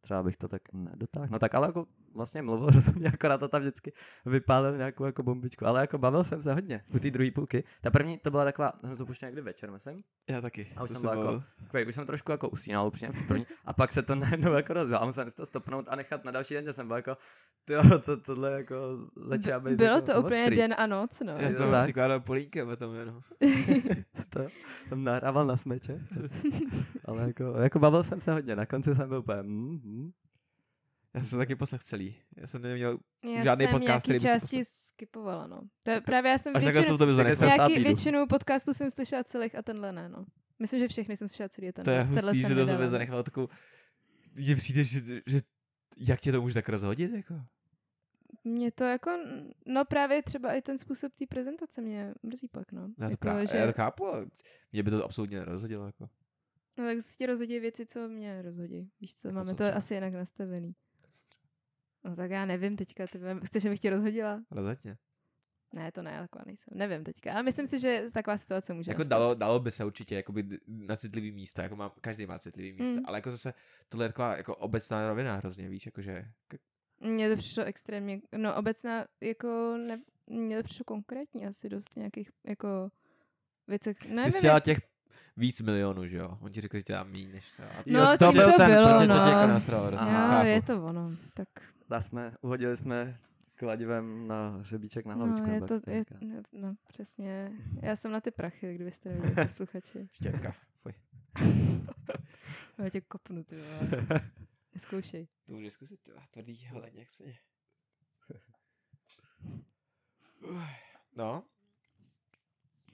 [0.00, 1.28] třeba bych to tak nedotáhl.
[1.30, 3.92] No tak ale jako vlastně mluvil rozumně, akorát to tam vždycky
[4.26, 7.64] vypálil nějakou jako bombičku, ale jako bavil jsem se hodně u té druhé půlky.
[7.80, 10.02] Ta první to byla taková, jsem se puštěl někdy večer, myslím.
[10.30, 10.72] Já taky.
[10.76, 11.42] A už to jsem se byl
[11.72, 14.98] jako- už jsem trošku jako usínal upřímně první a pak se to najednou jako rozjel
[15.02, 17.16] a musel jsem si to stopnout a nechat na další den, že jsem byl jako,
[17.64, 18.74] tyjo, to, tohle jako
[19.16, 20.56] začíná být Bylo jako to úplně ostrý.
[20.56, 21.32] den a noc, no.
[21.32, 21.82] Já jsem to tam tak?
[21.84, 23.20] přikládal polínkem a tam jenom.
[24.28, 24.40] to
[24.88, 26.00] tam nahrával na smeče.
[27.04, 30.10] Ale jako, jako bavil jsem se hodně, na konci jsem byl úplně, mm, mm.
[31.14, 32.16] Já jsem taky poslech celý.
[32.36, 35.60] Já jsem neměl Já Žádný jsem podcast, který nějaký by si části skipovala, no.
[35.82, 39.62] To je právě, já jsem Až většinu, to nějaký, většinu podcastů jsem slyšela celých a
[39.62, 40.24] tenhle ne, no.
[40.58, 41.94] Myslím, že všechny jsem slyšela celý a To tenhle.
[41.94, 43.48] je tenhle hustý, že to tebe zanechalo takovou...
[44.34, 45.40] Mně přijde, že, že
[45.96, 47.34] jak tě to může tak rozhodit, jako?
[48.44, 49.10] Mě to jako,
[49.66, 52.88] no právě třeba i ten způsob té prezentace mě mrzí pak, no.
[52.98, 54.26] Já to, jako, že, já to chápu, ale
[54.72, 56.08] mě by to absolutně nerozhodilo, jako.
[56.78, 58.90] No tak si tě rozhodí věci, co mě nerozhodí.
[59.00, 59.76] Víš co, Jako máme co to třeba?
[59.76, 60.74] asi jinak nastavený.
[62.04, 64.42] No tak já nevím teďka, ty chceš, abych tě rozhodila?
[64.50, 64.96] Rozhodně.
[65.74, 66.78] Ne, to ne, taková nejsem.
[66.78, 69.10] Nevím teďka, ale myslím si, že taková situace může Jako nastat.
[69.18, 73.00] dalo, dalo by se určitě jakoby na citlivý místa, jako má, každý má citlivý místa,
[73.00, 73.06] Mm.
[73.06, 73.54] ale jako zase
[73.88, 76.24] tohle je taková jako obecná rovina hrozně, víš, jakože
[77.00, 82.30] Mně to přišlo extrémně, no obecná, jako, ne, mně to přišlo konkrétní asi dost nějakých,
[82.46, 82.88] jako,
[83.68, 84.78] věcech, ty nevím, jsi chtěla jak, těch
[85.36, 86.38] víc milionů, že jo?
[86.40, 87.62] On ti řekl, že tě dá míň než to.
[87.62, 89.24] A No, Jo, to by byl to ten, bylo, protože to no.
[89.24, 91.48] tě jako nasralo, hrozně, jo, je to ono, tak,
[91.88, 93.18] Ta jsme, uhodili jsme
[93.54, 95.46] kladivem na hřebíček na hlavičku.
[95.46, 96.14] no, je to, se je, říká.
[96.20, 97.52] no, no, přesně,
[97.82, 100.92] já jsem na ty prachy, kdybyste neviděli posluchači, Štětka, fuj.
[102.78, 104.04] já tě kopnu, ty vole,
[104.74, 105.28] neskoušej.
[105.46, 107.38] To můžeš zkusit, ty vole, tvrdý hleně, jak svině.
[111.16, 111.42] No.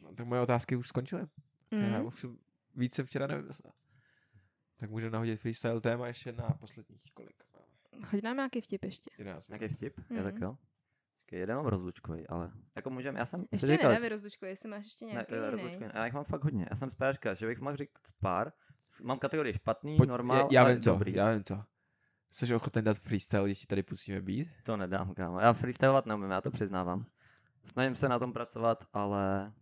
[0.03, 0.15] no.
[0.15, 1.27] tak moje otázky už skončily.
[1.71, 1.81] Mm.
[1.83, 2.39] Já už jsem,
[2.75, 3.73] víc jsem včera nevymyslel.
[4.77, 8.07] Tak můžeme nahodit freestyle téma ještě na posledních kolik máme.
[8.13, 9.11] Hoď nám nějaký vtip ještě.
[9.19, 9.99] 11 Nějaký vtip?
[9.99, 10.17] Mm.
[10.17, 10.33] Je Mhm.
[10.33, 10.57] tak jo?
[11.21, 14.85] Počkej, jeden mám rozlučkový, ale jako můžeme, já jsem Ještě říkal, nedávej rozlučku, jestli máš
[14.85, 15.51] ještě ne, nějaký eh, jiný.
[15.51, 16.67] rozlučkový, já jich mám fakt hodně.
[16.71, 17.91] Já jsem spíš říkal, že bych mohl říct
[18.21, 18.53] pár.
[19.03, 21.15] Mám kategorii špatný, Pojď, normál, já, já ale vím co, dobrý.
[21.15, 21.65] já vím co.
[22.31, 24.49] Jsi ochoten dát freestyle, když ti tady pustíme být?
[24.63, 25.41] To nedám, kámo.
[25.41, 27.07] Já freestylovat neumím, já to přiznávám.
[27.65, 29.53] Snažím se na tom pracovat, ale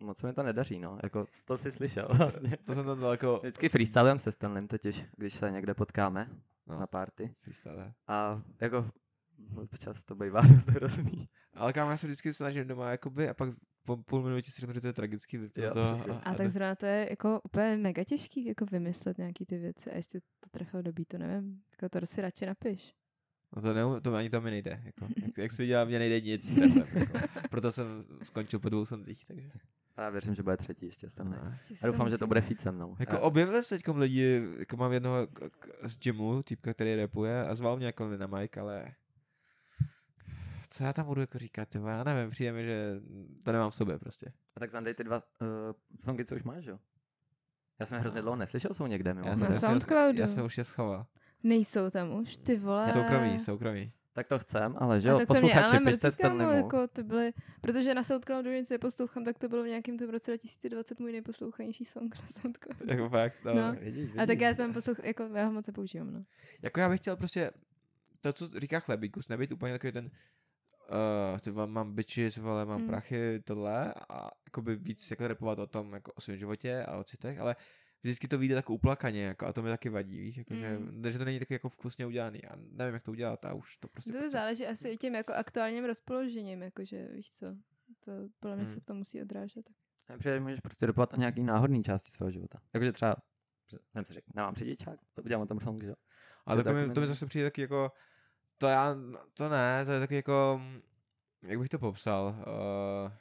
[0.00, 0.98] moc se mi to nedaří, no.
[1.02, 2.56] Jako, to si slyšel vlastně.
[2.64, 6.30] To jsem tam dal jako Vždycky freestylujem se Stanlem totiž, když se někde potkáme
[6.66, 6.80] No.
[6.80, 7.34] na party.
[7.40, 7.92] freestyle.
[8.06, 8.90] A jako
[9.56, 11.28] občas to bývá dost hrozný.
[11.54, 13.48] Ale kámo, já se vždycky snažím doma, jakoby, a pak
[13.84, 16.12] po půl minutě si řeknu, že to je tragický, Jo, to přesně.
[16.12, 19.96] A tak zrovna to je jako úplně mega těžký jako vymyslet nějaký ty věci a
[19.96, 21.62] ještě to trefil do beatu, nevím.
[21.72, 22.94] Jako to si radši napiš.
[23.56, 24.82] No to, ne, to ani to mi nejde.
[24.84, 25.08] Jako.
[25.26, 27.18] Jak, jak se viděla, mě nejde nic s rapem, jako.
[27.50, 29.48] Proto jsem skončil po dvou sonzích, takže.
[29.96, 31.38] A já věřím, že bude třetí ještě Stanley.
[31.44, 31.52] No.
[31.82, 32.96] A doufám, že to bude feat se mnou.
[32.98, 35.28] Jako A- objevili se teď lidi, jako mám jednoho
[35.82, 38.94] z gymu, týpka, který rapuje a zval mě jako na mic, ale
[40.70, 43.00] co já tam budu jako říkat, tyvo, já nevím, přijde mi, že
[43.42, 44.32] to nemám v sobě prostě.
[44.56, 45.48] A tak zandej ty dva uh,
[46.04, 46.78] songy, co už máš, jo?
[47.78, 49.28] Já jsem hrozně dlouho neslyšel, jsou někde mimo.
[49.28, 51.06] Já, Na jsem, já, jsem, já jsem už je schoval.
[51.42, 52.92] Nejsou tam už, ty vole.
[52.92, 53.92] Soukromí, soukromí.
[54.12, 56.52] Tak to chcem, ale že jo, tak to mě ale posluchači, pište Stanleymu.
[56.52, 60.30] jako to byly, protože na Soundcloudu nic neposlouchám, tak to bylo v nějakém tom roce
[60.30, 62.84] 2020 můj nejposlouchanější song na Soundcloudu.
[62.88, 63.54] Jako fakt, no.
[63.54, 63.76] No.
[63.80, 66.24] Vidíš, A tak já jsem poslouch, jako já ho moc nepoužívám, no.
[66.62, 67.50] Jako já bych chtěl prostě,
[68.20, 70.04] to, co říká chlebíkus, nebýt úplně takový ten,
[70.90, 72.86] uh, ty vole, mám bitches, vole, mám Mm.
[72.86, 77.04] prachy, tohle, a jakoby víc jako repovat o tom, jako o svém životě a o
[77.04, 77.56] citech, ale
[78.02, 80.60] vždycky to vyjde tak uplakaně, jako, a to mi taky vadí, víš, jako, Mm.
[81.04, 83.76] že, že to není taky jako vkusně udělaný, a nevím, jak to udělat, a už
[83.76, 84.30] to prostě To potřebuji.
[84.32, 87.46] záleží asi i tím jako aktuálním rozpoložením, jakože víš co,
[88.04, 88.74] to podle mě Hmm.
[88.74, 89.70] se v tom musí odrážet.
[90.08, 92.58] Já přijde, že můžeš prostě dopovat na nějaký náhodný části svého života.
[92.74, 93.16] Jakože třeba,
[93.92, 95.94] jsem si řekl, nemám řidičák, to udělám o tom song, že jo.
[96.46, 97.92] Ale Je to, mi, tak to mi zase přijde taky jako,
[98.58, 98.96] to já,
[99.34, 100.80] to ne, to je taky jako, mm,
[101.42, 102.24] jak bych to popsal,
[103.06, 103.12] uh,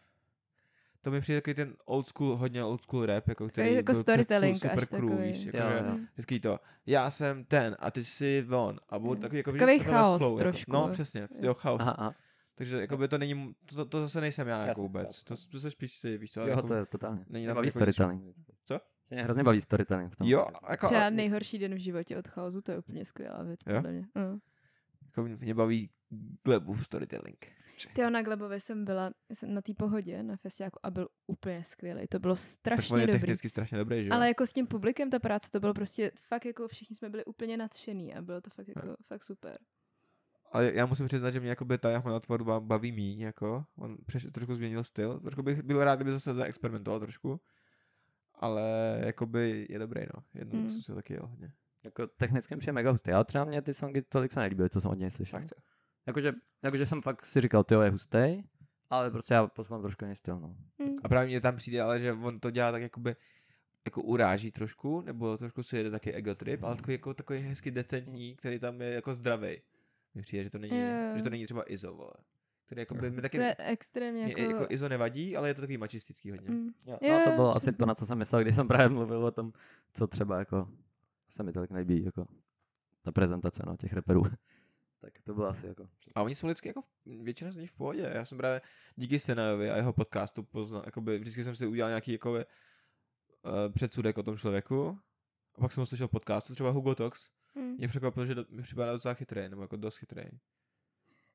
[1.09, 4.01] to mi přijde taky ten old school, hodně old school rap, jako který jako byl
[4.01, 5.27] storytelling su- super až crew, takový.
[5.31, 5.97] víš, jako, Jo, že, jo.
[6.13, 9.93] vždycky to, já jsem ten a ty jsi on, a byl takový jako, Takový takový
[9.95, 10.71] chaos flow, trošku.
[10.75, 11.81] Jako, no přesně, jo, chaos.
[11.81, 12.15] Aha, aha.
[12.55, 15.59] Takže jako by to není, to, to zase nejsem já, jako Jasně, vůbec, to, to
[15.59, 17.25] se spíš ty, víš co, Jo, jako, to je totálně.
[17.29, 18.23] není tam baví jako storytelling.
[18.65, 18.73] Co?
[19.09, 20.27] Že Mě hrozně baví storytelling v tom.
[20.27, 23.75] jo, jako, Třeba nejhorší den v životě od chaosu, to je úplně skvělá věc, Jo?
[23.75, 24.05] podle mě.
[24.15, 24.39] Mm.
[25.05, 25.89] jako mě baví
[26.43, 27.47] Glebův storytelling.
[27.93, 32.07] Ty na Glebově jsem byla jsem na té pohodě na festiáku a byl úplně skvělý.
[32.07, 33.19] To bylo Tak on strašně je dobrý.
[33.19, 34.13] technicky strašně dobrý, že jo?
[34.15, 37.25] Ale jako s tím publikem ta práce, to bylo prostě fakt jako všichni jsme byli
[37.25, 39.57] úplně nadšený a bylo to fakt jako fakt super.
[40.51, 43.65] Ale já musím přiznat, že mě jakoby ta jeho tvorba baví míň, jako.
[43.77, 45.19] On přeš, trošku změnil styl.
[45.19, 47.41] Trošku bych byl rád, kdyby zase zaexperimentoval trošku.
[48.35, 48.61] Ale
[49.05, 50.23] jakoby je dobrý, no.
[50.33, 50.69] Jednou Mm.
[50.69, 51.53] jsem si taky jel hodně.
[51.83, 54.91] Jako technicky přijde mega hustý, ale třeba mě ty songy tolik se nelíbily, co jsem
[54.91, 55.39] od něj slyšel.
[55.39, 55.53] Fakt.
[56.09, 56.33] Jakože,
[56.63, 58.43] jakože jsem fakt si říkal, ty je hustý,
[58.89, 60.55] ale prostě já poslouchám trošku jiný styl, no.
[60.83, 60.95] Hm.
[61.03, 63.15] A právě mě tam přijde, ale že on to dělá tak jakoby
[63.85, 67.71] jako uráží trošku, nebo trošku si jede taky ego trip, ale takový, jako, takový hezky
[67.71, 69.61] decentní, který tam je jako zdravý.
[70.13, 71.17] Mně přijde, že to není, Jo.
[71.17, 72.13] že to není třeba Izo, vole.
[72.65, 74.41] který jako by mi taky To je extrémně mě jako...
[74.53, 74.65] jako...
[74.69, 76.49] Izo nevadí, ale je to takový mačistický hodně.
[76.49, 76.67] mm.
[76.85, 78.89] Jo, Jo, no to jo, bylo asi to, na co jsem myslel, když jsem právě
[78.89, 79.53] mluvil o tom,
[79.93, 80.69] co třeba jako
[81.29, 82.25] se mi tolik nelíbí, jako
[83.01, 84.23] ta prezentace no, těch reperů.
[84.99, 85.89] Tak to bylo asi jako...
[86.15, 88.11] A oni jsou vždycky jako, většina z nich v pohodě.
[88.15, 88.61] Já jsem právě
[88.95, 92.39] díky Stenajovi a jeho podcastu poznal, jakoby vždycky jsem si udělal nějaký jako uh,
[93.73, 94.99] předsudek o tom člověku.
[95.55, 97.29] A pak jsem ho slyšel podcastu, třeba Hugo Tox.
[97.55, 97.75] Mm.
[97.77, 100.23] Mě překvapilo, že do, mi připadá docela chytrý, nebo jako dost chytrý.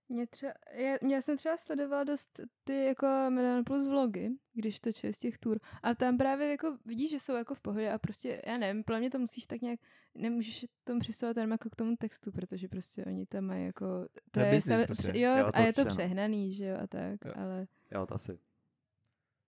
[0.09, 5.13] Mě, třeba, já, já jsem třeba sledovala dost ty jako Milion Plus vlogy, když točí
[5.13, 5.61] z těch tur.
[5.83, 9.01] A tam právě jako vidíš, že jsou jako v pohodě a prostě, já nevím, podle
[9.01, 9.81] mě to musíš tak nějak,
[10.15, 14.21] nemůžeš tomu přistovat jenom jako k tomu textu, protože prostě oni tam mají jako, to,
[14.31, 15.03] To je je, business sami- prostě.
[15.13, 15.91] pře- jo, Jo, to a je to no.
[15.91, 17.33] přehnaný, že jo, a tak, Jo.
[17.37, 18.39] ale Jo, to asi...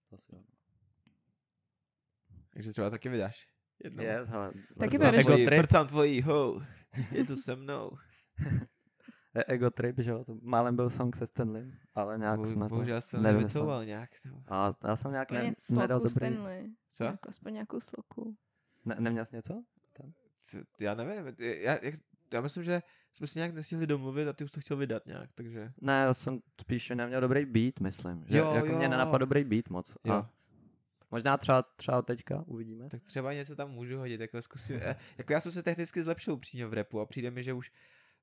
[0.09, 0.43] To asi jo.
[2.51, 3.49] Takže třeba taky vydáš.
[3.85, 4.05] Jednou.
[4.05, 4.53] Yes, hele.
[4.79, 6.63] Taky Tvojí, trip, prcám tvojí, ho,
[7.13, 7.91] je tu se mnou.
[9.39, 12.65] e- ego trip, že jo, to málem byl song se Stanley, ale nějak Bo, jsme
[12.65, 14.11] to bohužel jsem nevycouval nějak.
[14.25, 14.43] No.
[14.49, 16.11] A já jsem nějak ne, nedal dobrý...
[16.11, 16.71] Stanley.
[16.93, 17.05] Co?
[17.05, 18.37] Jako aspoň nějakou sloku.
[18.85, 19.63] Ne, neměl jsi něco?
[20.39, 21.79] Co- Já nevím, já, já,
[22.33, 22.83] já myslím, že
[23.13, 25.73] jsme si nějak nestihli domluvit a ty už to chtěl vydat nějak, takže...
[25.81, 28.25] Ne, já jsem spíš neměl dobrý beat, myslím.
[28.29, 28.79] Že Jo, jako jo.
[28.79, 29.97] mě nenapadl dobrý beat moc.
[30.05, 30.13] Jo.
[30.15, 30.31] A
[31.11, 32.89] možná třeba, třeba teďka uvidíme.
[32.89, 34.77] Tak třeba něco tam můžu hodit, jako zkusím.
[34.83, 37.71] eh, Jako já jsem se technicky zlepšil upřímně v repu a přijde mi, že už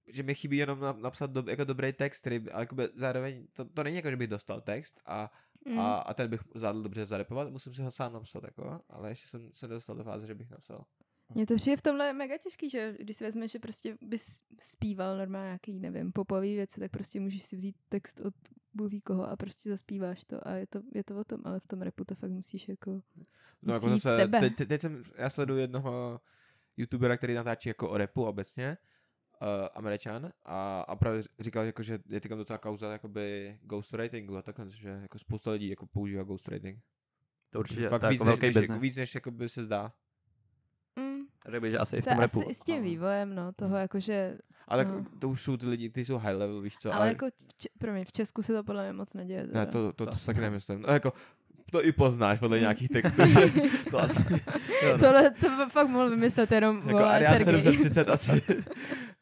[0.07, 3.65] že mi chybí jenom na- napsat do, jako dobrý text, který, ale jakoby zároveň, to,
[3.65, 5.31] to není jako, že bych dostal text a,
[5.65, 5.79] Mm.
[5.79, 9.27] a, a ten bych zvládl dobře zarepovat, musím si ho sám napsat, jako, ale ještě
[9.27, 10.85] jsem se dostal do fáze, že bych napsal.
[11.35, 15.17] Mně to přijde v tomhle mega těžký, že když si vezmeš, že prostě bys zpíval
[15.17, 18.33] normálně nějaký, nevím, popový věci, tak prostě můžeš si vzít text od
[18.73, 21.59] Bůh ví koho a prostě zaspíváš to a je to, je to o tom, ale
[21.59, 23.01] v tom repu to fakt musíš jako...
[23.61, 24.39] No jako zase, tebe.
[24.39, 26.21] teď, teď, teď, jsem, já sleduju jednoho
[26.77, 28.77] youtubera, který natáčí jako o repu obecně,
[29.41, 34.41] uh, američan, a, a právě říkal, jako, že je teďka docela kauza jakoby ghostwritingu a
[34.41, 36.79] takhle, že jako spousta lidí jako používá ghostwriting.
[37.49, 38.81] To určitě, Fakt to je víc, jako než, velký než, jako, business.
[38.81, 39.91] víc, než jakoby se zdá.
[40.95, 42.41] Mm, Řekl bych, že asi i v to tom repu.
[42.45, 44.37] asi s tím ale- vývojem, no, toho jakože...
[44.67, 44.91] Ale No.
[44.93, 45.05] no.
[45.19, 47.69] to už jsou ty lidi, kteří jsou high level, víš co, ale jako, v, Če-
[47.77, 49.41] promiň, v Česku se to podle mě moc neděje.
[49.43, 49.65] ne, teda.
[49.65, 50.81] to, to, to, To- to taky nemyslím.
[50.87, 51.13] No, jako,
[51.71, 53.21] to i poznáš podle nějakých textů.
[53.91, 54.33] to asi,
[54.83, 54.99] jo, no.
[54.99, 57.61] Tohle to fakt mohl vymyslet jenom jako Sergej.
[57.61, 58.31] 730 asi.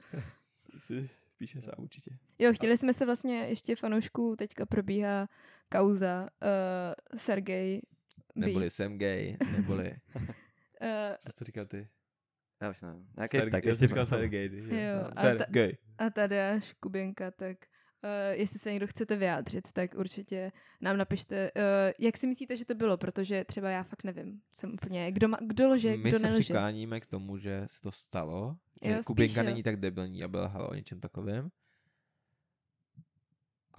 [0.92, 2.12] si píše sám určitě.
[2.40, 5.30] Jo, chtěli jsme se vlastně ještě fanoušků, teďka probíhá
[5.72, 7.82] kauza uh, Sergej
[8.36, 8.48] B.
[8.48, 9.96] Neboli jsem gay, neboli...
[10.16, 10.22] Uh,
[11.20, 11.88] Co jsi to říkal ty?
[12.62, 13.08] Já už nevím.
[13.48, 14.06] Vtek já jsem říkal.
[14.06, 14.50] Sergej.
[14.54, 15.46] Jo, No, a ta-
[15.98, 17.58] a Tadeáš Kuběnka, tak
[18.04, 21.62] uh, jestli se někdo chcete vyjádřit, tak určitě nám napište, uh,
[22.00, 25.38] jak si myslíte, že to bylo, protože třeba já fakt nevím, jsem úplně, kdo, má,
[25.42, 26.40] kdo lže, My kdo se nelže.
[26.40, 29.46] přikláníme k tomu, že se to stalo, že Jo, spíš Kubinka jo.
[29.46, 31.50] není tak debilní a byl halo o něčem takovém.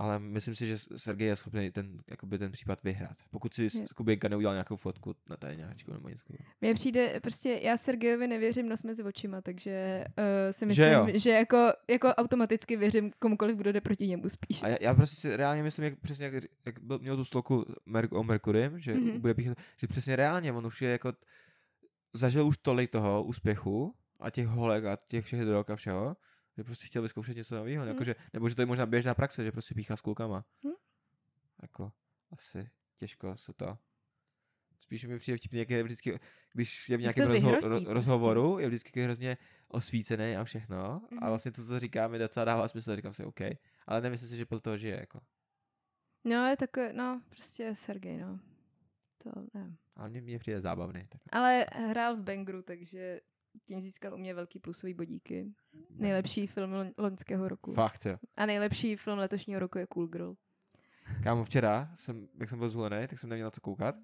[0.03, 3.17] Ale myslím si, že Sergej je schopný ten, jakoby ten případ vyhrát.
[3.31, 6.25] Pokud si s Kubinka neudělal nějakou fotku na tajňáčku nebo něco.
[6.61, 11.07] Mně přijde, prostě já Sergejovi nevěřím nos mezi očima, takže uh, si Že myslím, jo.
[11.13, 14.63] že, že jako, jako automaticky věřím komukoliv, kdo jde proti němu spíš.
[14.63, 17.65] A já, já prostě si reálně myslím, jak, přesně jak, jak byl, měl tu sloku
[17.87, 19.03] Mer- o Merkurym, že Mhm.
[19.05, 19.19] mm-hmm.
[19.21, 21.13] bude píchat, že přesně reálně on už je jako,
[22.15, 26.17] zažil už tolik toho úspěchu a těch holek a těch všech drog a všeho,
[26.57, 27.93] že prostě chtěl vyzkoušet něco nového, Mhm.
[27.93, 30.45] jako, že, nebo že to je možná běžná praxe, že prostě píchá s klukama.
[30.63, 30.75] Mhm.
[31.63, 31.93] Jako,
[32.31, 33.79] asi těžko se to...
[34.81, 36.19] Spíš mi přijde vtipně, jak je vždycky,
[36.53, 37.95] když je v Jak nějakém rozho- vyhrotí ro- prostě.
[37.95, 39.37] rozhovoru, je vždycky hrozně
[39.69, 41.03] osvícený a všechno.
[41.11, 41.25] Mhm.
[41.25, 43.41] A vlastně to, co říká, mi docela dává smysl, říkám si, OK.
[43.87, 45.21] Ale nemyslím si, že podle toho žije, jako.
[46.25, 48.41] No, je takové, no, prostě Sergej, no.
[49.23, 49.77] To nevím.
[49.97, 51.07] A mně, mně přijde zábavný.
[51.09, 51.21] Tak.
[51.33, 53.21] Ale hrál v Bangru, takže
[53.67, 55.53] tím získal u mě velký plusový bodíky.
[55.91, 57.73] Nejlepší film loň- loňského roku.
[57.73, 58.17] Fakt, jo.
[58.37, 60.35] A nejlepší film letošního roku je Cool Girl.
[61.23, 63.95] Kámo, včera, jsem, jak jsem byl zvolený, tak jsem neměl na co koukat.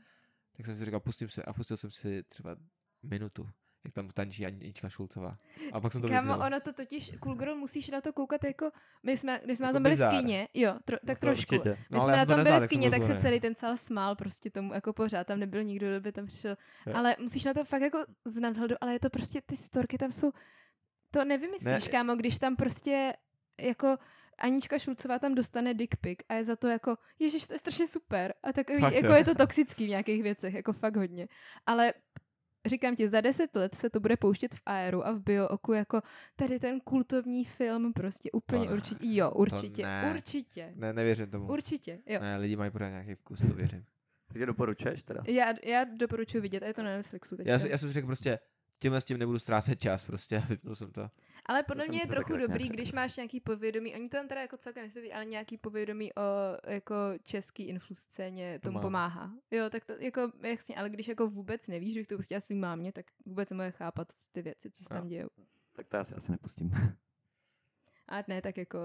[0.57, 2.57] Tak jsem si říkal, pustím se a pustil jsem si třeba
[3.03, 3.49] minutu,
[3.85, 5.39] jak tam tančí Anička Šulcová.
[5.72, 8.70] A pak jsem to Kámo, ono to totiž, Cool Girl musíš na to koukat jako,
[9.03, 10.14] my jsme, když jsme Jako na tom byli bizár.
[10.14, 11.55] v kině, jo, tro, tak To trošku.
[11.55, 11.70] Určitě.
[11.91, 13.55] My No, jsme na to tom neznal, byli v tak byl tak se celý ten
[13.55, 16.57] sál smál prostě tomu jako pořád, tam nebyl nikdo, kdo by tam přišel.
[16.87, 16.93] Jo.
[16.97, 20.12] Ale musíš na to fakt jako z nadhledu, ale je to prostě, ty storky tam
[20.12, 20.31] jsou,
[21.11, 21.91] to nevymyslíš, Ne.
[21.91, 23.12] kámo, když tam prostě
[23.61, 23.97] jako
[24.39, 27.89] Anička Šulcová tam dostane dick pic a je za to jako, ježiš, to je strašně
[27.89, 28.35] super.
[28.43, 29.14] A takový, Fakt, jako jo.
[29.14, 31.29] je to toxický v nějakých věcech, jako fakt hodně.
[31.66, 31.93] Ale
[32.69, 36.01] říkám ti, za deset let se to bude pouštět v Aeru a v Biooku jako
[36.37, 38.73] tady ten kultovní film prostě úplně ne.
[38.73, 38.99] určitě.
[39.03, 40.12] Jo, určitě, ne.
[40.14, 40.73] určitě.
[40.77, 41.47] Ne, nevěřím tomu.
[41.47, 42.21] Určitě, jo.
[42.21, 43.85] Ne, lidi mají pořád nějaký vkus, to věřím.
[44.29, 45.23] Takže doporučuješ teda?
[45.29, 47.47] Já, já doporučuji vidět, a je to na Netflixu teď.
[47.47, 48.39] Já, si, já jsem si řekl prostě,
[48.79, 51.11] tímhle s tím nebudu ztrácet čas, prostě, vypnul jsem to.
[51.49, 54.57] Ale podle mě je trochu dobrý, když máš nějaký povědomí, oni to tam teda jako
[54.57, 56.23] celkem nesvědí, ale nějaký povědomí o
[56.71, 58.83] jako český influ scéně tomu mám.
[58.83, 59.33] pomáhá.
[59.51, 62.93] Jo, tak to jako jasně, ale když jako vůbec nevíš, že to pustila svým mámě,
[62.93, 65.09] tak vůbec nemoje chápat ty věci, co se tam Jo.
[65.09, 65.29] dějou.
[65.73, 66.71] Tak to já si asi nepustím.
[68.09, 68.79] A ne, tak jako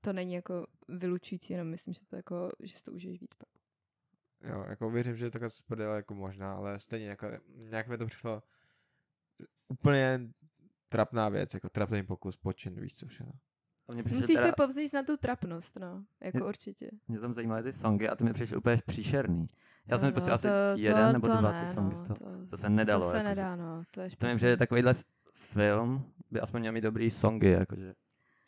[0.00, 3.48] to není jako vylučující, jenom myslím, že to jako, že si to užiješ víc pak.
[4.40, 5.62] Jo, jako věřím, že takhle z
[5.96, 8.42] jako možná, ale stejně jako, nějak mi to přišlo
[9.68, 10.20] úplně
[10.88, 13.32] trapná věc, jako trapný pokus, počin, víš co všechno.
[13.88, 16.90] A Mně přišlo Musíš teda, se povzít na tu trapnost, no, jako Je- určitě.
[17.08, 19.46] mě tam zajímaly ty songy a ty mi přišly úplně příšerný.
[19.86, 21.90] Já jsem Jo, pustil no, asi to- jeden to- nebo to dva ne, ty songy
[21.90, 22.16] no, z toho.
[22.16, 23.04] to- To se nedalo.
[23.04, 23.28] to se jakože.
[23.28, 24.38] nedá, no, to je To vím, špatný.
[24.50, 24.92] že takovýhle
[25.34, 27.94] film by aspoň měl mít dobrý songy, jakože.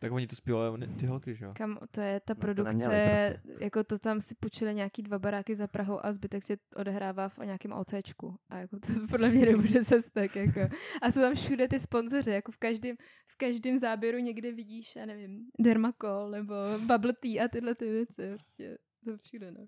[0.03, 1.53] Tak oni to zpívali oni- ty holky, že jo?
[1.57, 3.64] Kam, to je ta No, to produkce, neměli prostě.
[3.64, 7.38] jako to tam si počili nějaký dva baráky za Prahou a zbytek se odehrává v
[7.38, 8.36] nějakém OCčku.
[8.48, 10.61] A jako to podle mě nebude zase tak, jako.
[11.03, 12.96] A jsou tam všude ty sponzoři, jako v každém,
[13.26, 16.55] v každém záběru někde vidíš, já nevím, Dermacol nebo
[16.86, 19.66] Bubble Tea a tyhle ty věci, prostě to všude, no.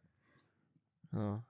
[1.12, 1.44] No.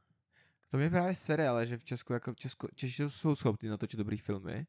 [0.70, 3.98] To mě právě sere, ale že v Česku, jako v Česku, Češi jsou schopni natočit
[3.98, 4.66] dobrý filmy,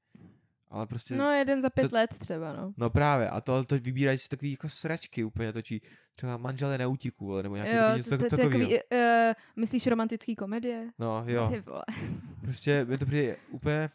[0.73, 1.15] ale prostě...
[1.15, 2.73] No jeden za pět to- let třeba, no.
[2.77, 5.81] No právě, a to, to vybírají si takový jako sračky úplně točí.
[6.15, 8.59] Třeba manželé neútíků, vole, nebo nějaký Jo, takový něco to- to- to takového.
[8.59, 10.89] takový, uh, myslíš romantický komedie?
[10.99, 11.83] No jo, Ty vole.
[12.41, 13.89] prostě je to přijde úplně...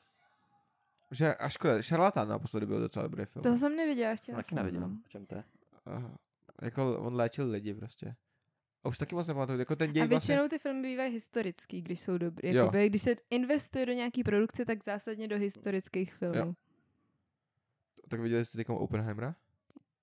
[1.10, 3.42] Že až škoda, Šarlatán naposledy byl docela dobrý film.
[3.42, 4.56] To jsem neviděla, Jsem chtěla taky jsem.
[4.56, 4.80] neviděl.
[4.80, 4.86] no.
[4.86, 5.44] O čem to je?
[5.96, 6.02] Uh,
[6.62, 8.14] jako on léčil lidi prostě.
[8.84, 10.34] A už taky moc nepamatuju, jako ten děj A vlastně...
[10.34, 12.48] většinou ty filmy bývají historický, když jsou dobrý.
[12.48, 12.54] Jo.
[12.56, 16.54] Jakoby, když se investuje do nějaký produkce, tak zásadně do historických filmů.
[18.08, 19.34] Tak viděli jste teď Oppenheimera?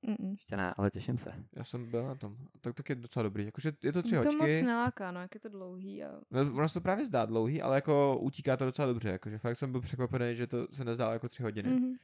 [0.07, 0.31] Mm-mm.
[0.31, 1.43] Ještě ne, ale těším se.
[1.53, 2.37] Já jsem byl na tom.
[2.61, 3.45] Tak tak je docela dobrý.
[3.45, 4.61] Jakože je to tři Mě to moc hočky.
[4.61, 6.03] neláká, no, jak je to dlouhý.
[6.03, 6.11] A...
[6.31, 9.09] No, ono se to právě zdá dlouhý, ale jako utíká to docela dobře.
[9.09, 11.69] Jakože fakt jsem byl překvapený, že to se nezdálo jako tři hodiny.
[11.69, 11.77] Mm.
[11.77, 11.97] Mm-hmm.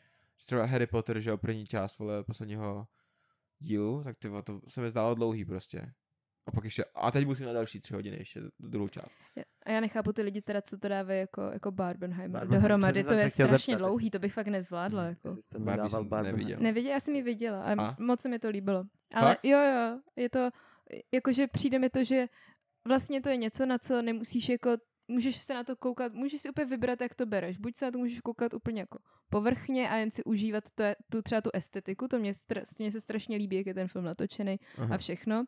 [0.45, 2.87] Třeba Harry Potter, že jo, první část vole, posledního
[3.59, 5.93] dílu, tak ty, to se mi zdálo dlouhý prostě.
[6.45, 9.11] A pak ještě, a teď musím na další tři hodiny ještě, druhou část.
[9.65, 13.03] A já nechápu ty lidi teda, co to dávají jako, jako Barbenheimer Barbenheimer, dohromady.
[13.03, 15.03] To je strašně zeptat, dlouhý, to bych fakt nezvládla.
[15.05, 15.31] Jako.
[15.31, 16.59] Jste mi Barbie neviděl.
[16.59, 17.87] Neviděla, já jsem ji viděla a, A?
[17.87, 17.95] a?
[17.99, 18.83] moc se mi to líbilo.
[19.13, 19.45] Ale Fakt?
[19.45, 20.49] jo, jo, je to,
[21.11, 22.27] jakože přijde mi to, že
[22.87, 24.69] vlastně to je něco, na co nemusíš jako,
[25.07, 27.57] můžeš se na to koukat, můžeš si úplně vybrat, jak to bereš.
[27.57, 31.21] Buď se na to můžeš koukat úplně jako povrchně a jen si užívat to, tu
[31.21, 34.59] třeba tu estetiku, to mě, str- mě se strašně líbí, jak je ten film natočený
[34.77, 34.95] Aha.
[34.95, 35.45] a všechno.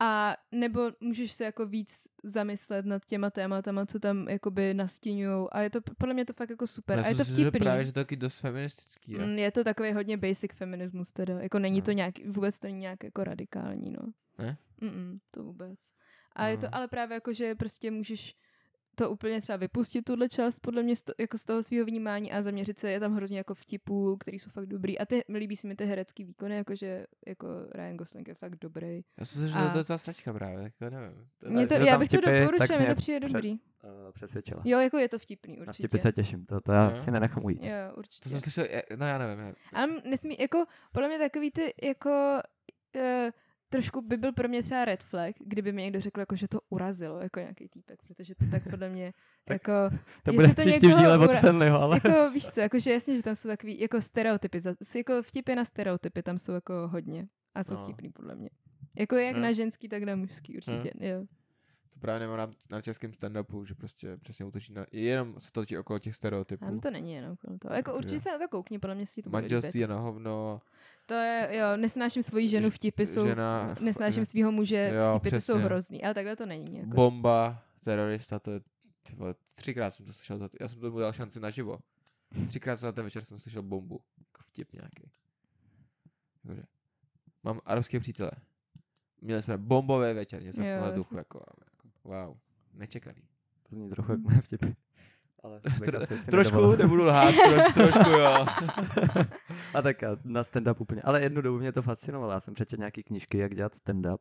[0.00, 5.48] A nebo můžeš se jako víc zamyslet nad těma tématama, co tam jakoby nastíňujou.
[5.52, 6.98] A je to, podle mě to fakt jako super.
[6.98, 7.60] Já a je to vtipný.
[7.60, 9.12] právě, že to taky dost feministický.
[9.12, 9.18] Je.
[9.26, 11.40] Mm, je to takový hodně basic feminismus teda.
[11.40, 11.84] Jako není No.
[11.84, 14.12] to nějak, vůbec to není nějak jako radikální, no.
[14.38, 14.58] Ne?
[14.80, 15.78] Mm, to vůbec.
[16.32, 16.74] A je to No.
[16.74, 18.34] ale právě jako, že prostě můžeš
[18.98, 22.32] to úplně třeba vypustit, tuhle část, podle mě z, to, jako z toho svého vnímání
[22.32, 24.98] a zaměřit se, je tam hrozně jako vtipů, který jsou fakt dobrý.
[24.98, 29.00] A ty, líbí se mi ty herecký výkony, jakože jako Ryan Gosling je fakt dobrý.
[29.18, 31.26] Já jsem si, že A- to je sračka právě, tak já nevím.
[31.38, 33.32] To Mě to, to já bych to vtipy, tak doporučila, mě mě to přijde před-
[33.32, 33.50] dobrý.
[33.52, 33.58] Uh,
[34.12, 34.62] přesvědčila.
[34.64, 35.88] Jo, jako je to vtipný Na určitě.
[35.88, 36.96] vtipy se těším, to, to já Jo.
[36.96, 37.64] si nenechám ujít.
[37.64, 38.28] Jo, To určitě.
[38.28, 38.66] jsem slyšel,
[38.96, 39.44] no já nevím.
[39.46, 42.38] já- Ale nesmí, jako, podle mě takový ty, jako,
[42.96, 43.02] uh,
[43.76, 46.60] trošku by byl pro mě třeba red flag, kdyby mi někdo řekl, jako, že to
[46.70, 49.12] urazilo, jako nějaký týpek, protože to tak podle mě,
[49.44, 52.00] Tak jako, To bude v příštím díle od Stanleyho, ale...
[52.04, 54.58] jako, víš co, jako, že jasně, že tam jsou takový, jako stereotypy,
[54.96, 57.82] jako vtipy na stereotypy, tam jsou jako hodně a jsou No.
[57.84, 58.50] vtipný podle mě.
[58.98, 59.42] Jako jak No.
[59.42, 61.24] na ženský, tak na mužský, určitě, jo.
[61.96, 65.60] To právě nemám rád na českém stand-upu, že prostě přesně útočí na, jenom se to
[65.60, 66.64] točí okolo těch stereotypů.
[66.64, 67.74] Tam to není jenom kolem toho.
[67.74, 70.60] Jako určitě se na to koukni, podle mě si to Manželství je na hovno,
[71.06, 75.40] To je, jo, nesnáším svoji ženu, vtipy jsou, žena, nesnáším svého muže, Jo, vtipy to
[75.40, 75.64] jsou přesně.
[75.64, 76.76] hrozný, ale takhle to není.
[76.78, 76.88] Jako.
[76.88, 78.60] bomba, terorista, to je,
[79.02, 81.78] ty vole, třikrát jsem to slyšel, za- já jsem tomu dal šanci naživo.
[82.48, 85.10] Třikrát za ten večer jsem slyšel bombu, jako vtip nějaký.
[86.46, 86.62] Takže,
[87.42, 88.30] mám arabské přítele.
[89.20, 91.75] Měli jsme bombové večer, něco v tomhle duchu, jako, jako,
[92.06, 92.36] wow,
[92.74, 93.22] nečekaný.
[93.68, 94.66] To zní trochu jak moje vtipy.
[95.42, 96.00] Ale Tro,
[96.30, 96.76] trošku, nedovol.
[96.76, 98.46] nebudu lhát, troš, trošku jo.
[99.74, 101.02] A tak a na stand-up úplně.
[101.02, 102.32] Ale jednu dobu mě to fascinovalo.
[102.32, 104.18] Já jsem přečetl nějaký knížky, jak dělat stand-up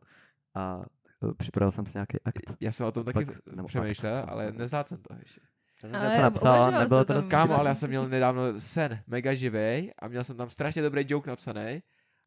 [0.56, 0.82] a
[1.30, 2.42] eh, připravil jsem si nějaký akt.
[2.60, 5.42] Já jsem o tom Pak- taky nebo přemýšlel, akt, ale nezvládl jsem to ještě.
[5.84, 9.04] Já jsem Ale něco napsal, nebylo to dost Kámo, ale já jsem měl nedávno sen,
[9.08, 11.84] mega živej a měl jsem tam strašně dobrý joke napsaný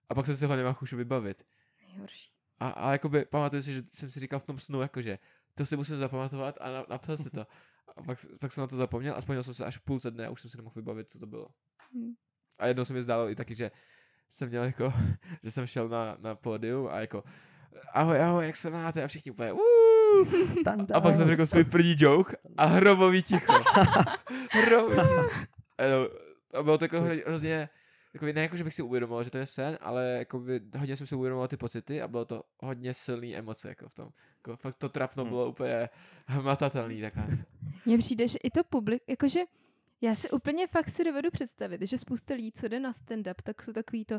[0.09, 1.43] a pak jsem si ho nemohl už vybavit.
[1.89, 2.31] Nejhorší.
[2.61, 5.19] A, a jakoby pamatuju si, že jsem si říkal v tom snu, jakože
[5.59, 7.47] to si musím zapamatovat a na, napsal si to.
[7.97, 10.27] A pak, pak jsem na to zapomněl a vzpomněl jsem se až v půlce dne
[10.27, 11.49] a už jsem si nemohl vybavit, co to bylo.
[11.95, 12.13] Hm.
[12.59, 13.71] A jednou se mi zdálo i taky, že
[14.31, 14.93] jsem měl jako,
[15.43, 17.25] že jsem šel na, na pódium a jako
[17.93, 19.05] ahoj, ahoj, jak se máte?
[19.05, 19.53] A všichni úplně
[20.49, 20.95] stand-up.
[20.95, 23.53] A pak jsem řekl svůj první joke a hrobový ticho.
[24.51, 25.31] hrobový ticho.
[25.79, 27.69] A A bylo to jako hro- hrozně,
[28.23, 30.97] jako ne jako, že bych si uvědomoval, že to je sen, ale jako by, hodně
[30.97, 34.09] jsem si uvědomoval ty pocity a bylo to hodně silný emoce jako v tom.
[34.37, 35.31] Jako fakt to trapno Hmm.
[35.31, 35.89] bylo úplně
[36.27, 37.27] hmatatelný takhle.
[37.87, 39.41] Mně přijde, že i to publik, jakože
[40.01, 43.63] já si úplně fakt si dovedu představit, že spousta lidí, co jde na stand-up, tak
[43.63, 44.19] jsou takový to,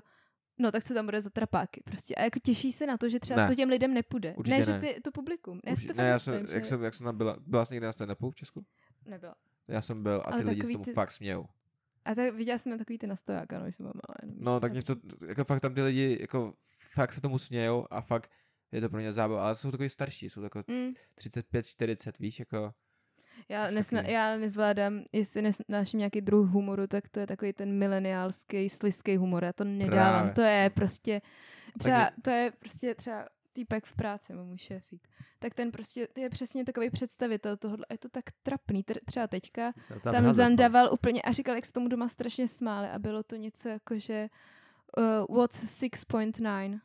[0.58, 2.16] no tak co tam bude za trapáky prostě.
[2.16, 3.48] A jako těší se na to, že třeba Ne.
[3.48, 4.34] to těm lidem nepůjde.
[4.38, 4.80] Určitě ne, že ne.
[4.80, 5.60] ty, to publikum.
[5.66, 7.38] Já si Už, to ne, já myslím, jsem, že jak jsem, jak jsem tam byla,
[7.48, 8.66] byla jsi někdy na stand v Česku?
[9.06, 9.36] Nebyla.
[9.68, 11.46] Já jsem byl a Ale ty lidi se tomu ty- fakt smějou.
[12.06, 14.34] A tak viděla jsem takový ty na stojáka, no, když jsem byla malá.
[14.40, 14.76] No, tak co?
[14.76, 14.96] něco,
[15.28, 18.32] jako fakt tam ty lidi, jako fakt se tomu smějou a fakt
[18.72, 22.40] je to pro ně zábava, ale jsou takový starší, jsou jako Mm, 35, 40, víš,
[22.40, 22.74] jako
[23.50, 28.70] já, nesna, já nezvládám, jestli nesnáším nějaký druh humoru, tak to je takový ten mileniálský,
[28.70, 29.44] slizký humor.
[29.44, 30.14] Já to nedávám.
[30.14, 30.34] Právě.
[30.34, 31.22] To je prostě,
[31.80, 33.28] třeba, to je prostě třeba
[33.60, 35.08] týpek v práci, můj šéfík.
[35.40, 37.86] Tak ten prostě je přesně takový představitel tohohle.
[37.92, 38.84] Je to tak trapný.
[38.84, 42.88] Tr- Třeba teďka tam vyhazil, zandaval úplně a říkal, jak se tomu doma strašně smáli
[42.90, 44.30] a bylo to něco jako, že
[45.30, 46.80] uh, what's 6.9?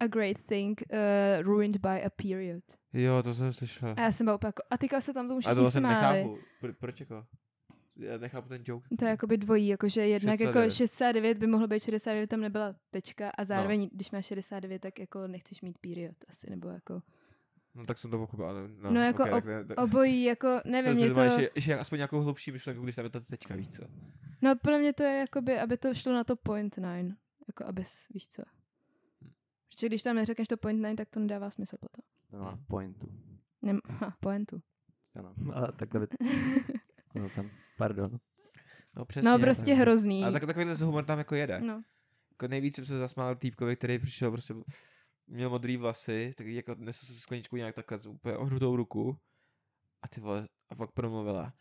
[0.00, 2.64] A great thing uh, ruined by a period.
[2.92, 3.94] jo, to jsem slyšel.
[3.96, 5.80] A já jsem byla úplně jako, a teďka se tam tomu A všichni to vlastně
[5.80, 6.18] smáli.
[6.18, 7.26] nechápu, Pro, proč jako?
[7.96, 8.96] Já nechápu ten joke.
[8.98, 10.56] To je jakoby dvojí, jakože jednak 69.
[10.56, 13.88] jako 69 by mohlo být 69, tam nebyla tečka a zároveň, no.
[13.92, 17.02] když máš 69, tak jako nechceš mít period asi, nebo jako
[17.74, 18.90] No tak jsem to pochopil, ale no.
[18.90, 21.20] No, jako okay, ob- tak, tak, obojí, jako nevím, si to, to...
[21.20, 23.82] ještě, ještě aspoň nějakou hlubší myšlenku, když tam je ta tečka, víš co?
[24.42, 27.16] no podle mě to je jakoby, aby to šlo na to point nine,
[27.48, 28.42] jako abys, víš co.
[29.68, 32.04] Protože když tam neřekneš to point nine, tak to nedává smysl potom.
[32.30, 33.06] To má pointu.
[33.62, 34.62] Nem, ha, pointu.
[35.14, 36.06] Ano, ale takhle by...
[37.14, 38.10] No jsem, pardon.
[38.96, 39.30] No přesně.
[39.30, 40.22] No prostě hrozný.
[40.24, 41.60] Ale tak, takovýhle humor tam jako jede.
[41.60, 41.82] No.
[42.30, 44.54] Jako nejvíc jsem se zasmál týpkovi, který přišel prostě,
[45.26, 49.16] měl modrý vlasy, tak jako nesl se skleničku nějak takhle s úplně ohnutou ruku.
[50.02, 51.52] A ty vole, a pak promluvila.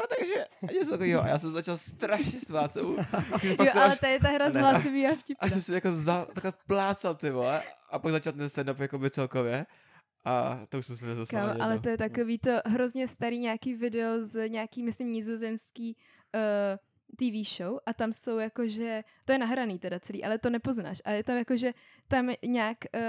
[0.00, 1.22] No, takže, a něco takového.
[1.22, 2.76] A já jsem začal strašně svát.
[3.42, 4.60] Jo, ale až, to je ta hra z Ne.
[4.60, 5.48] hlasivý a až vtipná.
[5.50, 7.62] jsem si jako za, takhle plácal, ty vole.
[7.90, 9.66] A pak začal ten stand-up jakoby celkově.
[10.28, 11.42] A to už jsem se nezasmál.
[11.42, 15.96] Kámo, ani ale to je takový to hrozně starý nějaký video z nějaký, myslím, nizozemský
[16.34, 16.78] uh,
[17.16, 21.02] TV show a tam jsou jakože, to je nahraný teda celý, ale to nepoznáš.
[21.04, 21.72] A je tam jakože,
[22.08, 23.00] tam nějak uh,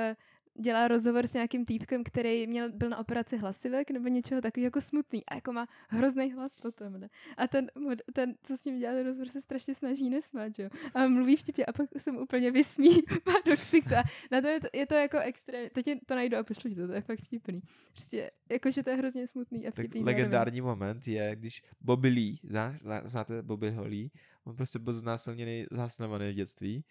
[0.61, 4.81] dělá rozhovor s nějakým týpkem, který měl, byl na operaci hlasivek nebo něčeho takového jako
[4.81, 6.99] smutný a jako má hrozný hlas potom.
[6.99, 7.09] Ne?
[7.37, 7.71] A ten,
[8.13, 10.69] ten, co s ním dělá ten rozhovor, se strašně snaží nesmát, jo.
[10.93, 12.89] A mluví vtipně a pak jsem úplně vysmí.
[13.25, 13.51] Má to
[13.95, 16.69] a na to je to, je to jako extrémně, teď je to najdu a pošlu
[16.69, 17.61] ti to, to je fakt vtipný.
[17.91, 20.01] Prostě, jakože to je hrozně smutný a Tak vtipný.
[20.01, 20.15] zároveň.
[20.15, 24.09] legendární moment je, když Bobby Lee, znáš, zná- znáte Bobbyho Lee,
[24.43, 26.83] on prostě byl znásilněný, zásnovaný v dětství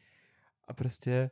[0.69, 1.31] a prostě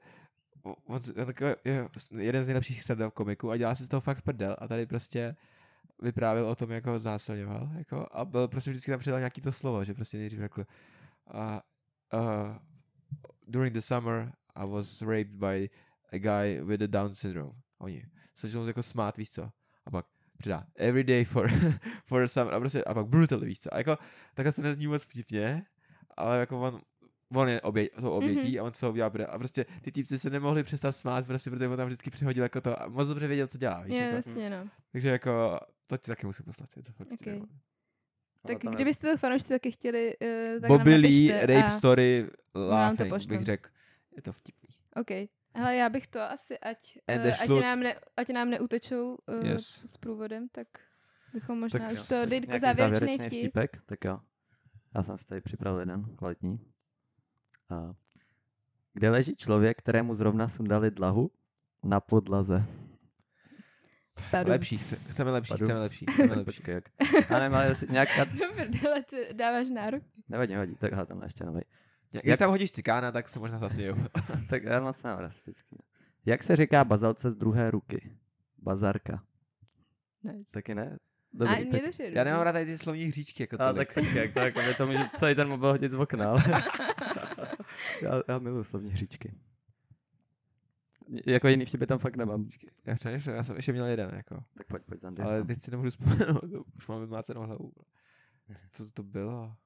[0.62, 1.88] on je takový, je
[2.18, 5.36] jeden z nejlepších stand komiků a dělá si z toho fakt prdel a tady prostě
[6.02, 9.52] vyprávěl o tom, jak ho znásilňoval jako, a byl prostě vždycky tam přidal nějaký to
[9.52, 10.66] slovo, že prostě nejdřív řekl
[11.34, 12.56] uh, uh,
[13.48, 15.70] during the summer I was raped by
[16.12, 17.52] a guy with a Down syndrome.
[17.78, 18.04] Oni
[18.34, 19.50] se začnou jako smát, víš co?
[19.86, 20.06] A pak
[20.38, 21.50] přidá every day for,
[22.04, 23.74] for summer a prostě a pak brutal, víš co?
[23.74, 23.98] A jako
[24.34, 25.66] takhle se nezní moc vtipně,
[26.16, 26.80] ale jako on,
[27.34, 28.60] on je obě, tou obětí mm-hmm.
[28.60, 29.26] a on se ho udělá prdel.
[29.30, 32.60] A prostě ty týpci se nemohli přestat smát, prostě, protože on tam vždycky přihodil jako
[32.60, 33.96] to a moc dobře věděl, co dělá, víš?
[33.96, 34.16] Je, Jako.
[34.16, 34.68] jasně, no.
[34.92, 37.20] Takže jako to ti taky musím poslat, je to fakt Ok.
[37.20, 37.40] okay.
[38.46, 41.64] Tak tam je- kdybyste to fanoušci taky chtěli, uh, tak Bobby nám Lee, napište rape
[41.66, 43.36] a- story, to laughing, pošlem.
[43.38, 43.70] bych řekl.
[44.16, 44.68] Je to vtipný.
[44.96, 45.28] OK.
[45.54, 49.82] Hele, já bych to asi, ať, uh, ať, nám, ne, ať nám neutečou uh, Yes.
[49.86, 50.68] s průvodem, tak
[51.32, 53.38] bychom možná Tak už to dejt Nějaký závěrečný vtip.
[53.38, 54.20] vtipek, tak jo.
[54.94, 56.60] Já jsem si tady připravil jeden kvalitní.
[57.70, 57.92] A
[58.92, 61.30] kde leží člověk, kterému zrovna sundali dlahu?
[61.84, 62.64] Na podlaze.
[64.30, 64.50] Padum.
[64.50, 65.66] Lepší, chce- chceme lepší, Padum.
[65.66, 66.44] chceme lepší, chceme lepší.
[66.44, 66.84] Počkej, jak.
[67.30, 68.24] Já nevím, ale nějaká...
[68.54, 70.02] Prdele, ty dáváš nárok.
[70.28, 71.60] Nevadí, nevadí, tak hele, tam ještě nový.
[72.22, 73.96] Když tam hodíš cikána, tak se možná zasměju.
[74.48, 75.76] Tak já moc jsem rasistický.
[76.26, 78.16] Jak se říká bazalce z druhé ruky?
[78.58, 79.22] Bazarka.
[80.22, 80.50] Nice.
[80.52, 80.96] Taky ne?
[80.96, 83.88] A Dobrý, mě tak, to Já nemám rád tady ty slovní hříčky jako a, tolik.
[83.88, 86.42] tak počkej, jak to jako to může celý ten mobil hodit z okna, ale...
[88.02, 89.34] já, já miluji slovní hříčky.
[91.26, 92.48] Jako jiný vtipy tam fakt nemám.
[92.86, 94.44] Já přemýšlím, já jsem ještě měl jeden, jako.
[94.54, 95.22] Tak pojď, pojď, Zandy.
[95.22, 96.44] Ale teď si nemůžu vzpomenout,
[96.76, 97.72] už mám vymlácenou hlavu.
[98.70, 99.56] Co to bylo?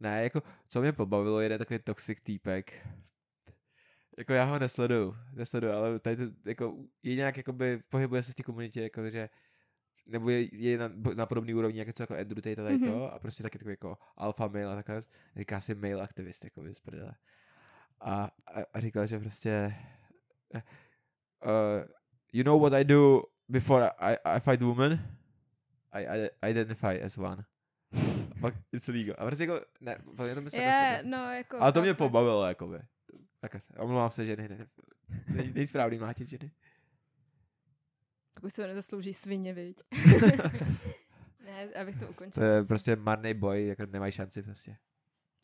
[0.00, 2.86] Ne, jako, co mě pobavilo, jeden takový toxic týpek.
[4.18, 8.34] Jako já ho nesleduju, nesleduju, ale tady to, jako, je nějak, jakoby, pohybuje se v
[8.34, 9.28] té komunitě, jako, že
[10.06, 12.90] nebo je, je na, na podobný úrovni, jako co jako Andrew Tate a tady Mhm.
[12.90, 15.02] to, a prostě taky takový jako alfa mail a takhle,
[15.36, 17.14] říká si mail aktivist, jako z prdele.
[18.00, 18.30] A, a,
[18.74, 19.74] a říkal, že prostě
[20.54, 21.84] uh,
[22.32, 24.92] you know what I do before I, I fight woman?
[25.92, 26.06] I,
[26.42, 27.44] I identify as one.
[28.36, 29.14] A pak něco lígo.
[29.18, 31.56] A prostě jako, ne, vlastně to myslím Je, no jako...
[31.60, 32.78] Ale to mě pobavilo, jakoby.
[33.40, 34.66] Tak omlouvám se, ženy, ne,
[35.28, 36.50] ne, není správný mlátit ženy.
[38.46, 39.80] Pokud se to nezaslouží svině, viď?
[41.44, 42.46] ne, abych to To ukončila.
[42.46, 44.76] je prostě marný boj, jako nemají šanci prostě.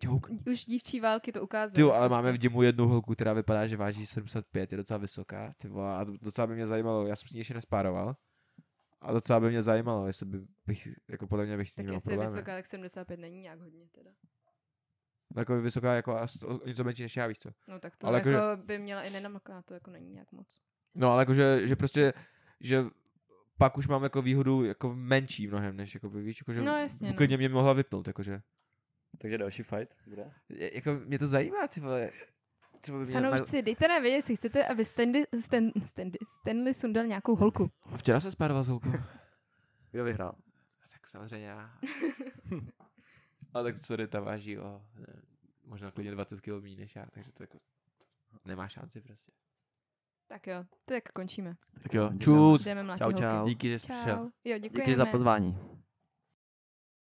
[0.02, 0.32] Joke.
[0.50, 1.74] Už dívčí války to ukázaly.
[1.74, 2.14] Ty, jo, ale prostě.
[2.22, 5.96] máme v gymu jednu holku, která vypadá, že váží 75, je docela vysoká, ty vole,
[5.96, 8.16] a docela by mě zajímalo, já jsem s ní ještě nespároval,
[9.00, 11.84] a docela by mě zajímalo, jestli by, bych, jako podle mě bych s ní Tak
[11.86, 14.10] měl jestli je vysoká, tak 75 není nějak hodně teda.
[15.36, 17.50] Jako vysoká, jako a o něco menší než já, víš co.
[17.68, 20.58] No tak to Ale jako jakože- by měla i nenamaká, to jako není nějak moc.
[20.94, 22.12] No, ale jakože, že prostě,
[22.62, 22.84] že
[23.58, 27.10] pak už mám jako výhodu jako menší mnohem, než jako víš, jako, že No jasně,
[27.10, 27.16] no.
[27.16, 28.42] klidně mě mohla vypnout, jakože.
[29.18, 30.32] Takže další fight bude?
[30.48, 32.10] Je- Jako mě to zajímá, ty vole.
[32.86, 33.30] By mě na...
[33.30, 37.70] Fanoušci, dejte nám vědět, jestli chcete, aby Stanley, Stan, Stanley, Stanley sundal nějakou holku.
[37.96, 38.90] Včera jsem spároval s holkou.
[39.90, 40.34] Kdo vyhrál?
[40.92, 41.78] tak samozřejmě já.
[43.54, 45.06] ale tak sorry, ta váží o ne,
[45.64, 47.58] možná klidně 20 kg méně než já, takže to jako
[48.44, 49.32] nemá šanci prostě.
[50.32, 51.54] Tak jo, tak končíme.
[51.82, 52.18] Tak jo, Děkujeme.
[52.52, 52.64] čus.
[52.64, 53.22] Jdeme mlátit Čau, holky.
[53.22, 53.46] čau.
[53.46, 54.16] Díky, že jsi přišel.
[54.16, 54.28] Čau.
[54.44, 54.84] Jo, děkujeme.
[54.84, 55.56] Díky za pozvání.